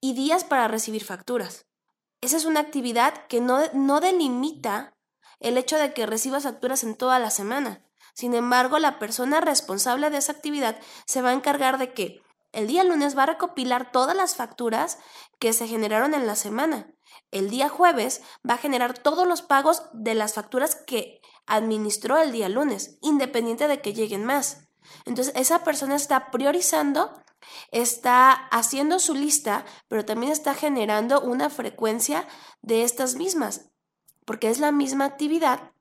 y 0.00 0.14
días 0.14 0.42
para 0.42 0.68
recibir 0.68 1.04
facturas. 1.04 1.66
Esa 2.22 2.38
es 2.38 2.46
una 2.46 2.60
actividad 2.60 3.26
que 3.26 3.42
no, 3.42 3.60
no 3.74 4.00
delimita 4.00 4.93
el 5.44 5.58
hecho 5.58 5.78
de 5.78 5.92
que 5.92 6.06
recibas 6.06 6.44
facturas 6.44 6.82
en 6.84 6.96
toda 6.96 7.18
la 7.18 7.30
semana. 7.30 7.84
Sin 8.14 8.34
embargo, 8.34 8.78
la 8.78 8.98
persona 8.98 9.40
responsable 9.40 10.08
de 10.08 10.18
esa 10.18 10.32
actividad 10.32 10.78
se 11.06 11.20
va 11.20 11.30
a 11.30 11.34
encargar 11.34 11.78
de 11.78 11.92
que 11.92 12.22
el 12.52 12.66
día 12.66 12.82
lunes 12.82 13.18
va 13.18 13.24
a 13.24 13.26
recopilar 13.26 13.92
todas 13.92 14.16
las 14.16 14.36
facturas 14.36 14.98
que 15.38 15.52
se 15.52 15.66
generaron 15.66 16.14
en 16.14 16.26
la 16.26 16.36
semana. 16.36 16.86
El 17.30 17.50
día 17.50 17.68
jueves 17.68 18.22
va 18.48 18.54
a 18.54 18.58
generar 18.58 18.96
todos 18.96 19.26
los 19.26 19.42
pagos 19.42 19.82
de 19.92 20.14
las 20.14 20.34
facturas 20.34 20.76
que 20.76 21.20
administró 21.46 22.16
el 22.18 22.32
día 22.32 22.48
lunes, 22.48 22.98
independiente 23.02 23.68
de 23.68 23.82
que 23.82 23.92
lleguen 23.92 24.24
más. 24.24 24.68
Entonces, 25.04 25.34
esa 25.36 25.64
persona 25.64 25.96
está 25.96 26.30
priorizando, 26.30 27.12
está 27.70 28.32
haciendo 28.32 28.98
su 28.98 29.14
lista, 29.14 29.66
pero 29.88 30.04
también 30.04 30.32
está 30.32 30.54
generando 30.54 31.20
una 31.20 31.50
frecuencia 31.50 32.26
de 32.62 32.84
estas 32.84 33.16
mismas, 33.16 33.72
porque 34.24 34.48
es 34.50 34.58
la 34.58 34.72
misma 34.72 35.04
actividad, 35.04 35.72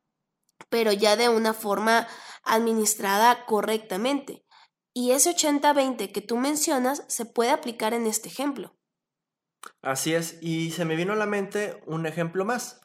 pero 0.70 0.92
ya 0.92 1.16
de 1.16 1.30
una 1.30 1.54
forma 1.54 2.08
administrada 2.44 3.46
correctamente. 3.46 4.46
Y 4.94 5.12
ese 5.12 5.32
80-20 5.36 6.12
que 6.12 6.22
tú 6.22 6.38
mencionas 6.38 7.04
se 7.08 7.26
puede 7.26 7.52
aplicar 7.52 7.94
en 7.94 8.06
este 8.06 8.30
ejemplo. 8.30 8.76
Así 9.82 10.14
es, 10.14 10.38
y 10.42 10.72
se 10.72 10.86
me 10.86 10.96
vino 10.96 11.14
a 11.14 11.18
la 11.18 11.26
mente 11.26 11.82
un 11.86 12.06
ejemplo 12.06 12.46
más. 12.46 12.82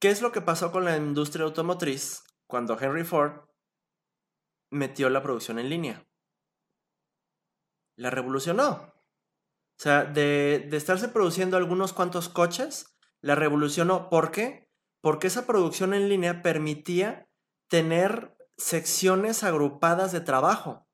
¿Qué 0.00 0.10
es 0.10 0.20
lo 0.20 0.32
que 0.32 0.42
pasó 0.42 0.72
con 0.72 0.84
la 0.84 0.96
industria 0.96 1.44
automotriz 1.44 2.22
cuando 2.46 2.78
Henry 2.78 3.04
Ford 3.04 3.46
metió 4.70 5.10
la 5.10 5.22
producción 5.22 5.58
en 5.58 5.70
línea. 5.70 6.06
La 7.96 8.10
revolucionó. 8.10 8.92
O 9.78 9.82
sea, 9.82 10.04
de, 10.04 10.66
de 10.70 10.76
estarse 10.76 11.08
produciendo 11.08 11.56
algunos 11.56 11.92
cuantos 11.92 12.28
coches, 12.28 12.95
la 13.26 13.34
revolucionó. 13.34 14.08
¿Por 14.08 14.30
qué? 14.30 14.70
Porque 15.02 15.26
esa 15.26 15.46
producción 15.46 15.94
en 15.94 16.08
línea 16.08 16.42
permitía 16.42 17.28
tener 17.68 18.36
secciones 18.56 19.42
agrupadas 19.42 20.12
de 20.12 20.20
trabajo 20.20 20.86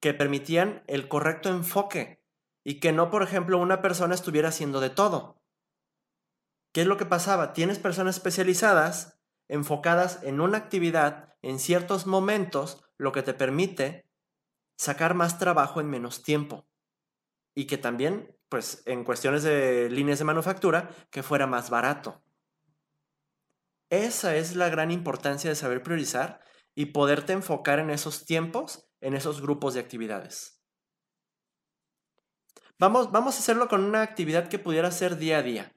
que 0.00 0.14
permitían 0.14 0.84
el 0.86 1.08
correcto 1.08 1.48
enfoque 1.48 2.24
y 2.64 2.78
que 2.78 2.92
no, 2.92 3.10
por 3.10 3.24
ejemplo, 3.24 3.58
una 3.58 3.82
persona 3.82 4.14
estuviera 4.14 4.50
haciendo 4.50 4.80
de 4.80 4.90
todo. 4.90 5.42
¿Qué 6.72 6.82
es 6.82 6.86
lo 6.86 6.96
que 6.96 7.04
pasaba? 7.04 7.52
Tienes 7.52 7.80
personas 7.80 8.16
especializadas 8.16 9.20
enfocadas 9.48 10.22
en 10.22 10.40
una 10.40 10.58
actividad 10.58 11.34
en 11.42 11.58
ciertos 11.58 12.06
momentos 12.06 12.84
lo 12.96 13.10
que 13.10 13.22
te 13.22 13.34
permite 13.34 14.08
sacar 14.78 15.14
más 15.14 15.40
trabajo 15.40 15.80
en 15.80 15.90
menos 15.90 16.22
tiempo. 16.22 16.68
Y 17.56 17.66
que 17.66 17.76
también, 17.76 18.38
pues 18.52 18.82
en 18.84 19.02
cuestiones 19.02 19.44
de 19.44 19.88
líneas 19.88 20.18
de 20.18 20.26
manufactura, 20.26 20.90
que 21.10 21.22
fuera 21.22 21.46
más 21.46 21.70
barato. 21.70 22.22
Esa 23.88 24.36
es 24.36 24.56
la 24.56 24.68
gran 24.68 24.90
importancia 24.90 25.48
de 25.48 25.56
saber 25.56 25.82
priorizar 25.82 26.44
y 26.74 26.86
poderte 26.86 27.32
enfocar 27.32 27.78
en 27.78 27.88
esos 27.88 28.26
tiempos, 28.26 28.90
en 29.00 29.14
esos 29.14 29.40
grupos 29.40 29.72
de 29.72 29.80
actividades. 29.80 30.62
Vamos, 32.78 33.10
vamos 33.10 33.36
a 33.36 33.38
hacerlo 33.38 33.68
con 33.68 33.84
una 33.84 34.02
actividad 34.02 34.48
que 34.50 34.58
pudiera 34.58 34.90
ser 34.90 35.16
día 35.16 35.38
a 35.38 35.42
día. 35.42 35.72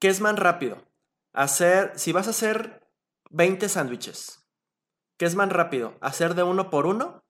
¿Qué 0.00 0.08
es 0.08 0.20
más 0.20 0.36
rápido? 0.36 0.84
Hacer, 1.32 1.92
si 1.94 2.10
vas 2.10 2.26
a 2.26 2.30
hacer 2.30 2.84
20 3.30 3.68
sándwiches, 3.68 4.40
¿Qué 5.20 5.26
es 5.26 5.36
más 5.36 5.50
rápido? 5.50 5.98
¿Hacer 6.00 6.34
de 6.34 6.42
uno 6.42 6.68
por 6.68 6.86
uno 6.86 7.22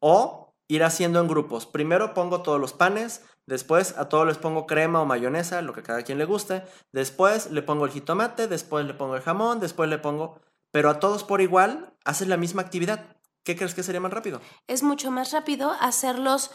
o 0.00 0.41
ir 0.74 0.84
haciendo 0.84 1.20
en 1.20 1.28
grupos? 1.28 1.66
Primero 1.66 2.14
pongo 2.14 2.42
todos 2.42 2.60
los 2.60 2.72
panes, 2.72 3.24
después 3.46 3.96
a 3.98 4.08
todos 4.08 4.26
les 4.26 4.38
pongo 4.38 4.66
crema 4.66 5.00
o 5.00 5.06
mayonesa, 5.06 5.62
lo 5.62 5.72
que 5.72 5.80
a 5.80 5.84
cada 5.84 6.02
quien 6.02 6.18
le 6.18 6.24
guste, 6.24 6.62
después 6.92 7.50
le 7.50 7.62
pongo 7.62 7.84
el 7.84 7.92
jitomate, 7.92 8.48
después 8.48 8.86
le 8.86 8.94
pongo 8.94 9.16
el 9.16 9.22
jamón, 9.22 9.60
después 9.60 9.88
le 9.88 9.98
pongo... 9.98 10.40
Pero 10.70 10.88
a 10.88 11.00
todos 11.00 11.24
por 11.24 11.42
igual 11.42 11.94
haces 12.04 12.28
la 12.28 12.38
misma 12.38 12.62
actividad. 12.62 13.16
¿Qué 13.44 13.56
crees 13.56 13.74
que 13.74 13.82
sería 13.82 14.00
más 14.00 14.12
rápido? 14.12 14.40
Es 14.66 14.82
mucho 14.82 15.10
más 15.10 15.32
rápido 15.32 15.72
hacerlos 15.80 16.50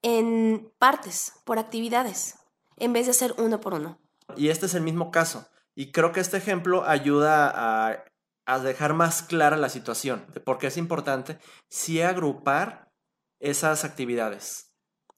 en 0.00 0.72
partes, 0.78 1.34
por 1.44 1.58
actividades, 1.58 2.36
en 2.76 2.92
vez 2.92 3.06
de 3.06 3.10
hacer 3.10 3.34
uno 3.36 3.60
por 3.60 3.74
uno. 3.74 3.98
Y 4.36 4.48
este 4.48 4.66
es 4.66 4.74
el 4.74 4.82
mismo 4.82 5.10
caso. 5.10 5.46
Y 5.74 5.92
creo 5.92 6.12
que 6.12 6.20
este 6.20 6.38
ejemplo 6.38 6.84
ayuda 6.84 7.52
a 7.54 8.04
a 8.48 8.58
dejar 8.58 8.94
más 8.94 9.22
clara 9.22 9.58
la 9.58 9.68
situación 9.68 10.24
de 10.32 10.40
por 10.40 10.56
qué 10.56 10.68
es 10.68 10.78
importante 10.78 11.38
sí 11.68 12.00
agrupar 12.00 12.87
esas 13.40 13.84
actividades. 13.84 14.72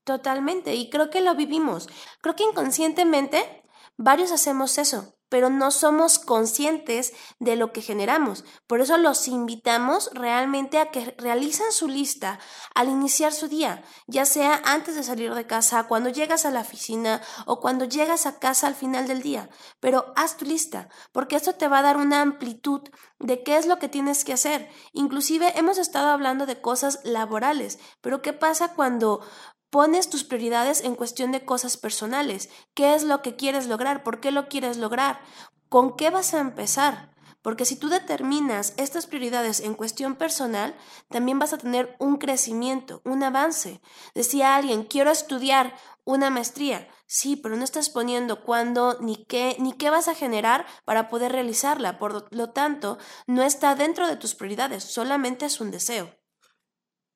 Totalmente, 0.04 0.74
y 0.74 0.90
creo 0.90 1.10
que 1.10 1.20
lo 1.20 1.34
vivimos. 1.34 1.88
Creo 2.20 2.36
que 2.36 2.44
inconscientemente 2.44 3.62
varios 3.96 4.32
hacemos 4.32 4.78
eso 4.78 5.19
pero 5.30 5.48
no 5.48 5.70
somos 5.70 6.18
conscientes 6.18 7.14
de 7.38 7.56
lo 7.56 7.72
que 7.72 7.80
generamos. 7.80 8.44
Por 8.66 8.82
eso 8.82 8.98
los 8.98 9.26
invitamos 9.28 10.10
realmente 10.12 10.78
a 10.78 10.90
que 10.90 11.14
realicen 11.16 11.72
su 11.72 11.88
lista 11.88 12.38
al 12.74 12.90
iniciar 12.90 13.32
su 13.32 13.48
día, 13.48 13.82
ya 14.06 14.26
sea 14.26 14.60
antes 14.66 14.96
de 14.96 15.02
salir 15.02 15.32
de 15.32 15.46
casa, 15.46 15.84
cuando 15.84 16.10
llegas 16.10 16.44
a 16.44 16.50
la 16.50 16.60
oficina 16.60 17.22
o 17.46 17.60
cuando 17.60 17.86
llegas 17.86 18.26
a 18.26 18.38
casa 18.38 18.66
al 18.66 18.74
final 18.74 19.08
del 19.08 19.22
día. 19.22 19.48
Pero 19.80 20.12
haz 20.16 20.36
tu 20.36 20.44
lista, 20.44 20.88
porque 21.12 21.36
esto 21.36 21.54
te 21.54 21.68
va 21.68 21.78
a 21.78 21.82
dar 21.82 21.96
una 21.96 22.20
amplitud 22.20 22.82
de 23.18 23.42
qué 23.42 23.56
es 23.56 23.66
lo 23.66 23.78
que 23.78 23.88
tienes 23.88 24.24
que 24.24 24.32
hacer. 24.32 24.68
Inclusive 24.92 25.58
hemos 25.58 25.78
estado 25.78 26.08
hablando 26.10 26.46
de 26.46 26.60
cosas 26.60 27.00
laborales, 27.04 27.78
pero 28.00 28.20
¿qué 28.22 28.32
pasa 28.32 28.74
cuando 28.74 29.20
Pones 29.70 30.10
tus 30.10 30.24
prioridades 30.24 30.82
en 30.82 30.96
cuestión 30.96 31.30
de 31.30 31.44
cosas 31.44 31.76
personales. 31.76 32.50
¿Qué 32.74 32.94
es 32.94 33.04
lo 33.04 33.22
que 33.22 33.36
quieres 33.36 33.68
lograr? 33.68 34.02
¿Por 34.02 34.20
qué 34.20 34.32
lo 34.32 34.48
quieres 34.48 34.76
lograr? 34.78 35.20
¿Con 35.68 35.96
qué 35.96 36.10
vas 36.10 36.34
a 36.34 36.40
empezar? 36.40 37.14
Porque 37.40 37.64
si 37.64 37.76
tú 37.76 37.88
determinas 37.88 38.74
estas 38.76 39.06
prioridades 39.06 39.60
en 39.60 39.74
cuestión 39.74 40.16
personal, 40.16 40.76
también 41.08 41.38
vas 41.38 41.52
a 41.52 41.58
tener 41.58 41.96
un 42.00 42.18
crecimiento, 42.18 43.00
un 43.04 43.22
avance. 43.22 43.80
Decía 44.14 44.56
alguien, 44.56 44.82
quiero 44.82 45.10
estudiar 45.10 45.74
una 46.04 46.30
maestría. 46.30 46.88
Sí, 47.06 47.36
pero 47.36 47.56
no 47.56 47.64
estás 47.64 47.88
poniendo 47.90 48.42
cuándo 48.42 48.98
ni 49.00 49.24
qué 49.24 49.56
ni 49.58 49.72
qué 49.72 49.88
vas 49.88 50.08
a 50.08 50.14
generar 50.14 50.66
para 50.84 51.08
poder 51.08 51.32
realizarla. 51.32 51.98
Por 51.98 52.26
lo 52.34 52.50
tanto, 52.50 52.98
no 53.26 53.42
está 53.42 53.74
dentro 53.74 54.06
de 54.06 54.16
tus 54.16 54.34
prioridades, 54.34 54.84
solamente 54.84 55.46
es 55.46 55.60
un 55.60 55.70
deseo. 55.70 56.19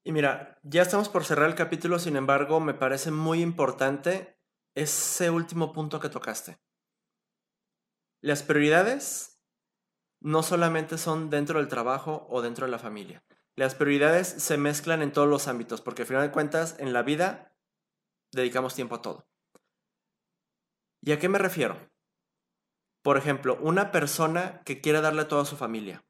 Y 0.04 0.12
mira, 0.12 0.60
ya 0.62 0.82
estamos 0.82 1.08
por 1.08 1.24
cerrar 1.24 1.48
el 1.48 1.54
capítulo, 1.54 1.98
sin 1.98 2.16
embargo, 2.16 2.60
me 2.60 2.74
parece 2.74 3.10
muy 3.10 3.40
importante 3.40 4.38
ese 4.74 5.30
último 5.30 5.72
punto 5.72 5.98
que 5.98 6.10
tocaste. 6.10 6.58
Las 8.20 8.42
prioridades 8.42 9.42
no 10.20 10.42
solamente 10.42 10.98
son 10.98 11.30
dentro 11.30 11.58
del 11.58 11.68
trabajo 11.68 12.26
o 12.28 12.42
dentro 12.42 12.66
de 12.66 12.72
la 12.72 12.78
familia. 12.78 13.24
Las 13.56 13.74
prioridades 13.74 14.28
se 14.28 14.58
mezclan 14.58 15.00
en 15.00 15.12
todos 15.12 15.28
los 15.28 15.48
ámbitos, 15.48 15.80
porque 15.80 16.02
al 16.02 16.08
final 16.08 16.22
de 16.22 16.32
cuentas, 16.32 16.76
en 16.78 16.92
la 16.92 17.02
vida 17.02 17.56
dedicamos 18.30 18.74
tiempo 18.74 18.96
a 18.96 19.02
todo. 19.02 19.26
¿Y 21.00 21.12
a 21.12 21.18
qué 21.18 21.30
me 21.30 21.38
refiero? 21.38 21.78
Por 23.02 23.16
ejemplo, 23.16 23.58
una 23.62 23.90
persona 23.90 24.62
que 24.64 24.80
quiere 24.80 25.00
darle 25.00 25.24
todo 25.24 25.40
a 25.40 25.46
su 25.46 25.56
familia. 25.56 26.04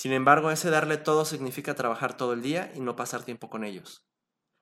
Sin 0.00 0.14
embargo, 0.14 0.50
ese 0.50 0.70
darle 0.70 0.96
todo 0.96 1.26
significa 1.26 1.74
trabajar 1.74 2.16
todo 2.16 2.32
el 2.32 2.40
día 2.40 2.72
y 2.74 2.80
no 2.80 2.96
pasar 2.96 3.22
tiempo 3.22 3.50
con 3.50 3.64
ellos. 3.64 4.08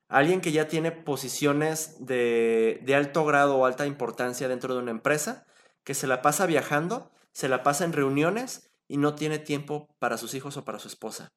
Alguien 0.09 0.41
que 0.41 0.51
ya 0.51 0.67
tiene 0.67 0.91
posiciones 0.91 2.05
de, 2.05 2.81
de 2.83 2.95
alto 2.97 3.25
grado 3.25 3.57
o 3.57 3.65
alta 3.65 3.87
importancia 3.87 4.49
dentro 4.49 4.75
de 4.75 4.81
una 4.81 4.91
empresa, 4.91 5.47
que 5.85 5.95
se 5.95 6.09
la 6.09 6.23
pasa 6.23 6.47
viajando, 6.47 7.13
se 7.33 7.49
la 7.49 7.63
pasa 7.63 7.85
en 7.85 7.93
reuniones 7.93 8.73
y 8.89 8.97
no 8.97 9.15
tiene 9.15 9.39
tiempo 9.39 9.87
para 10.01 10.19
sus 10.19 10.35
hijos 10.35 10.57
o 10.57 10.65
para 10.65 10.81
su 10.81 10.89
esposa. 10.89 11.29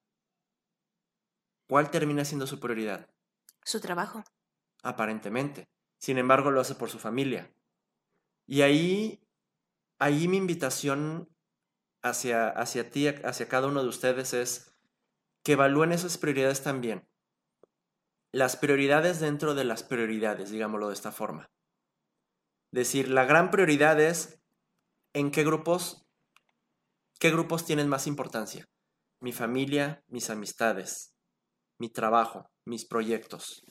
¿Cuál 1.69 1.91
termina 1.91 2.25
siendo 2.25 2.47
su 2.47 2.59
prioridad? 2.59 3.07
Su 3.63 3.81
trabajo. 3.81 4.23
Aparentemente. 4.81 5.69
Sin 5.99 6.17
embargo, 6.17 6.49
lo 6.49 6.59
hace 6.59 6.73
por 6.73 6.89
su 6.89 6.97
familia. 6.97 7.53
Y 8.47 8.63
ahí, 8.63 9.21
ahí 9.99 10.27
mi 10.27 10.37
invitación 10.37 11.30
hacia, 12.01 12.49
hacia 12.49 12.89
ti, 12.89 13.07
hacia 13.07 13.47
cada 13.47 13.67
uno 13.67 13.83
de 13.83 13.89
ustedes 13.89 14.33
es 14.33 14.73
que 15.43 15.53
evalúen 15.53 15.91
esas 15.91 16.17
prioridades 16.17 16.63
también. 16.63 17.07
Las 18.31 18.55
prioridades 18.55 19.19
dentro 19.19 19.55
de 19.55 19.65
las 19.65 19.83
prioridades, 19.83 20.51
digámoslo 20.51 20.87
de 20.87 20.93
esta 20.93 21.11
forma. 21.11 21.51
Decir, 22.71 23.09
la 23.09 23.25
gran 23.25 23.51
prioridad 23.51 23.99
es 23.99 24.39
en 25.13 25.31
qué 25.31 25.43
grupos, 25.43 26.05
qué 27.19 27.29
grupos 27.29 27.65
tienen 27.65 27.89
más 27.89 28.07
importancia. 28.07 28.69
Mi 29.19 29.33
familia, 29.33 30.03
mis 30.07 30.29
amistades, 30.29 31.13
mi 31.77 31.89
trabajo, 31.89 32.49
mis 32.65 32.85
proyectos. 32.85 33.63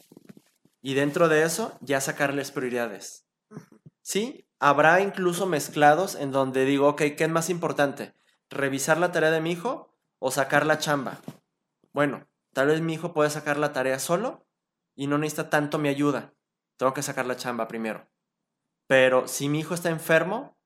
Y 0.82 0.94
dentro 0.94 1.28
de 1.28 1.44
eso, 1.44 1.78
ya 1.80 2.00
sacarles 2.00 2.50
prioridades. 2.50 3.26
¿Sí? 4.02 4.46
Habrá 4.62 5.00
incluso 5.00 5.46
mezclados 5.46 6.14
en 6.14 6.32
donde 6.32 6.66
digo, 6.66 6.88
ok, 6.88 7.02
¿qué 7.16 7.24
es 7.24 7.30
más 7.30 7.48
importante? 7.48 8.14
¿Revisar 8.50 8.98
la 8.98 9.10
tarea 9.10 9.30
de 9.30 9.40
mi 9.40 9.52
hijo 9.52 9.96
o 10.18 10.30
sacar 10.30 10.66
la 10.66 10.78
chamba? 10.78 11.18
Bueno, 11.94 12.28
tal 12.52 12.66
vez 12.66 12.82
mi 12.82 12.92
hijo 12.92 13.14
puede 13.14 13.30
sacar 13.30 13.56
la 13.56 13.72
tarea 13.72 13.98
solo 13.98 14.46
y 14.94 15.06
no 15.06 15.16
necesita 15.16 15.48
tanto 15.48 15.78
mi 15.78 15.88
ayuda. 15.88 16.34
Tengo 16.76 16.92
que 16.92 17.02
sacar 17.02 17.24
la 17.24 17.36
chamba 17.36 17.68
primero. 17.68 18.06
Pero 18.86 19.28
si 19.28 19.48
mi 19.48 19.60
hijo 19.60 19.72
está 19.72 19.88
enfermo 19.88 20.58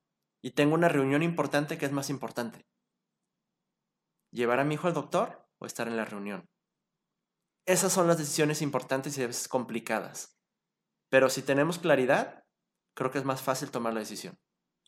y 0.42 0.50
tengo 0.50 0.74
una 0.74 0.88
reunión 0.88 1.22
importante, 1.22 1.78
¿qué 1.78 1.86
es 1.86 1.92
más 1.92 2.10
importante? 2.10 2.66
¿Llevar 4.32 4.58
a 4.58 4.64
mi 4.64 4.74
hijo 4.74 4.88
al 4.88 4.94
doctor 4.94 5.46
o 5.58 5.66
estar 5.66 5.86
en 5.86 5.96
la 5.96 6.04
reunión? 6.04 6.48
Esas 7.64 7.92
son 7.92 8.08
las 8.08 8.18
decisiones 8.18 8.60
importantes 8.60 9.16
y 9.16 9.22
a 9.22 9.28
veces 9.28 9.46
complicadas. 9.46 10.36
Pero 11.10 11.30
si 11.30 11.42
tenemos 11.42 11.78
claridad, 11.78 12.43
creo 12.94 13.10
que 13.10 13.18
es 13.18 13.24
más 13.24 13.42
fácil 13.42 13.70
tomar 13.70 13.92
la 13.92 14.00
decisión. 14.00 14.38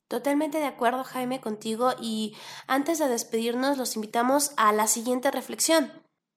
Totalmente 0.09 0.59
de 0.59 0.67
acuerdo, 0.67 1.03
Jaime, 1.05 1.41
contigo. 1.41 1.93
Y 2.01 2.37
antes 2.67 2.99
de 2.99 3.09
despedirnos, 3.09 3.77
los 3.77 3.97
invitamos 3.97 4.53
a 4.57 4.73
la 4.73 4.87
siguiente 4.87 5.31
reflexión. 5.31 5.93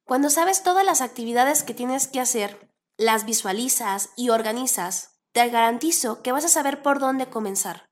Cuando 0.06 0.30
sabes 0.32 0.64
todas 0.64 0.84
las 0.84 1.02
actividades 1.02 1.64
que 1.64 1.76
tienes 1.76 2.08
que 2.08 2.20
hacer, 2.20 2.72
las 2.98 3.26
visualizas 3.26 4.10
y 4.18 4.30
organizas, 4.30 5.20
te 5.32 5.48
garantizo 5.50 6.24
que 6.24 6.32
vas 6.32 6.46
a 6.46 6.50
saber 6.50 6.82
por 6.82 7.00
dónde 7.00 7.30
comenzar. 7.30 7.90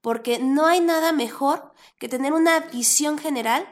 Porque 0.00 0.40
no 0.40 0.66
hay 0.66 0.80
nada 0.80 1.12
mejor 1.12 1.72
que 1.98 2.08
tener 2.08 2.32
una 2.32 2.58
visión 2.58 3.16
general 3.16 3.66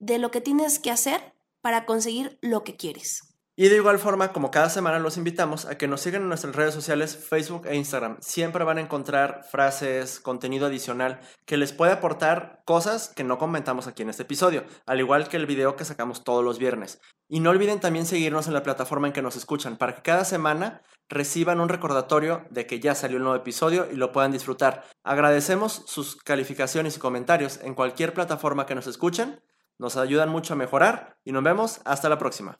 de 0.00 0.18
lo 0.18 0.32
que 0.32 0.40
tienes 0.40 0.80
que 0.80 0.90
hacer 0.90 1.36
para 1.60 1.86
conseguir 1.86 2.38
lo 2.42 2.64
que 2.64 2.76
quieres. 2.76 3.35
Y 3.58 3.68
de 3.68 3.76
igual 3.76 3.98
forma, 3.98 4.34
como 4.34 4.50
cada 4.50 4.68
semana 4.68 4.98
los 4.98 5.16
invitamos 5.16 5.64
a 5.64 5.78
que 5.78 5.88
nos 5.88 6.02
sigan 6.02 6.20
en 6.20 6.28
nuestras 6.28 6.54
redes 6.54 6.74
sociales, 6.74 7.16
Facebook 7.16 7.66
e 7.66 7.74
Instagram. 7.74 8.18
Siempre 8.20 8.64
van 8.64 8.76
a 8.76 8.82
encontrar 8.82 9.46
frases, 9.50 10.20
contenido 10.20 10.66
adicional 10.66 11.20
que 11.46 11.56
les 11.56 11.72
puede 11.72 11.92
aportar 11.92 12.60
cosas 12.66 13.08
que 13.16 13.24
no 13.24 13.38
comentamos 13.38 13.86
aquí 13.86 14.02
en 14.02 14.10
este 14.10 14.24
episodio, 14.24 14.64
al 14.84 15.00
igual 15.00 15.28
que 15.28 15.38
el 15.38 15.46
video 15.46 15.74
que 15.74 15.86
sacamos 15.86 16.22
todos 16.22 16.44
los 16.44 16.58
viernes. 16.58 17.00
Y 17.30 17.40
no 17.40 17.48
olviden 17.48 17.80
también 17.80 18.04
seguirnos 18.04 18.46
en 18.46 18.52
la 18.52 18.62
plataforma 18.62 19.06
en 19.06 19.14
que 19.14 19.22
nos 19.22 19.36
escuchan 19.36 19.78
para 19.78 19.94
que 19.94 20.02
cada 20.02 20.26
semana 20.26 20.82
reciban 21.08 21.58
un 21.58 21.70
recordatorio 21.70 22.44
de 22.50 22.66
que 22.66 22.78
ya 22.78 22.94
salió 22.94 23.16
el 23.16 23.22
nuevo 23.22 23.38
episodio 23.38 23.88
y 23.90 23.96
lo 23.96 24.12
puedan 24.12 24.32
disfrutar. 24.32 24.84
Agradecemos 25.02 25.82
sus 25.86 26.16
calificaciones 26.16 26.98
y 26.98 27.00
comentarios 27.00 27.58
en 27.62 27.74
cualquier 27.74 28.12
plataforma 28.12 28.66
que 28.66 28.74
nos 28.74 28.86
escuchen. 28.86 29.40
Nos 29.78 29.96
ayudan 29.96 30.28
mucho 30.28 30.52
a 30.52 30.56
mejorar 30.56 31.16
y 31.24 31.32
nos 31.32 31.42
vemos 31.42 31.80
hasta 31.86 32.10
la 32.10 32.18
próxima. 32.18 32.58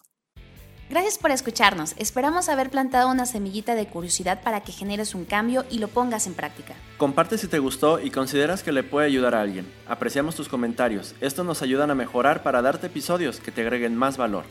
Gracias 0.88 1.18
por 1.18 1.32
escucharnos. 1.32 1.94
Esperamos 1.96 2.48
haber 2.48 2.70
plantado 2.70 3.10
una 3.10 3.26
semillita 3.26 3.74
de 3.74 3.86
curiosidad 3.86 4.42
para 4.42 4.60
que 4.60 4.70
generes 4.70 5.16
un 5.16 5.24
cambio 5.24 5.64
y 5.68 5.78
lo 5.78 5.88
pongas 5.88 6.28
en 6.28 6.34
práctica. 6.34 6.74
Comparte 6.96 7.38
si 7.38 7.48
te 7.48 7.58
gustó 7.58 7.98
y 8.00 8.10
consideras 8.10 8.62
que 8.62 8.70
le 8.70 8.84
puede 8.84 9.06
ayudar 9.06 9.34
a 9.34 9.40
alguien. 9.40 9.66
Apreciamos 9.88 10.36
tus 10.36 10.48
comentarios. 10.48 11.16
Estos 11.20 11.44
nos 11.44 11.60
ayudan 11.62 11.90
a 11.90 11.96
mejorar 11.96 12.44
para 12.44 12.62
darte 12.62 12.86
episodios 12.86 13.40
que 13.40 13.50
te 13.50 13.62
agreguen 13.62 13.96
más 13.96 14.16
valor. 14.16 14.44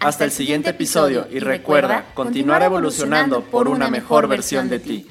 Hasta, 0.00 0.24
el 0.24 0.30
siguiente 0.30 0.70
episodio 0.70 1.26
y 1.30 1.40
recuerda, 1.40 2.04
continuar 2.14 2.62
evolucionando 2.62 3.42
por 3.42 3.66
una 3.66 3.88
mejor 3.88 4.28
versión 4.28 4.68
de 4.68 4.78
ti. 4.78 5.06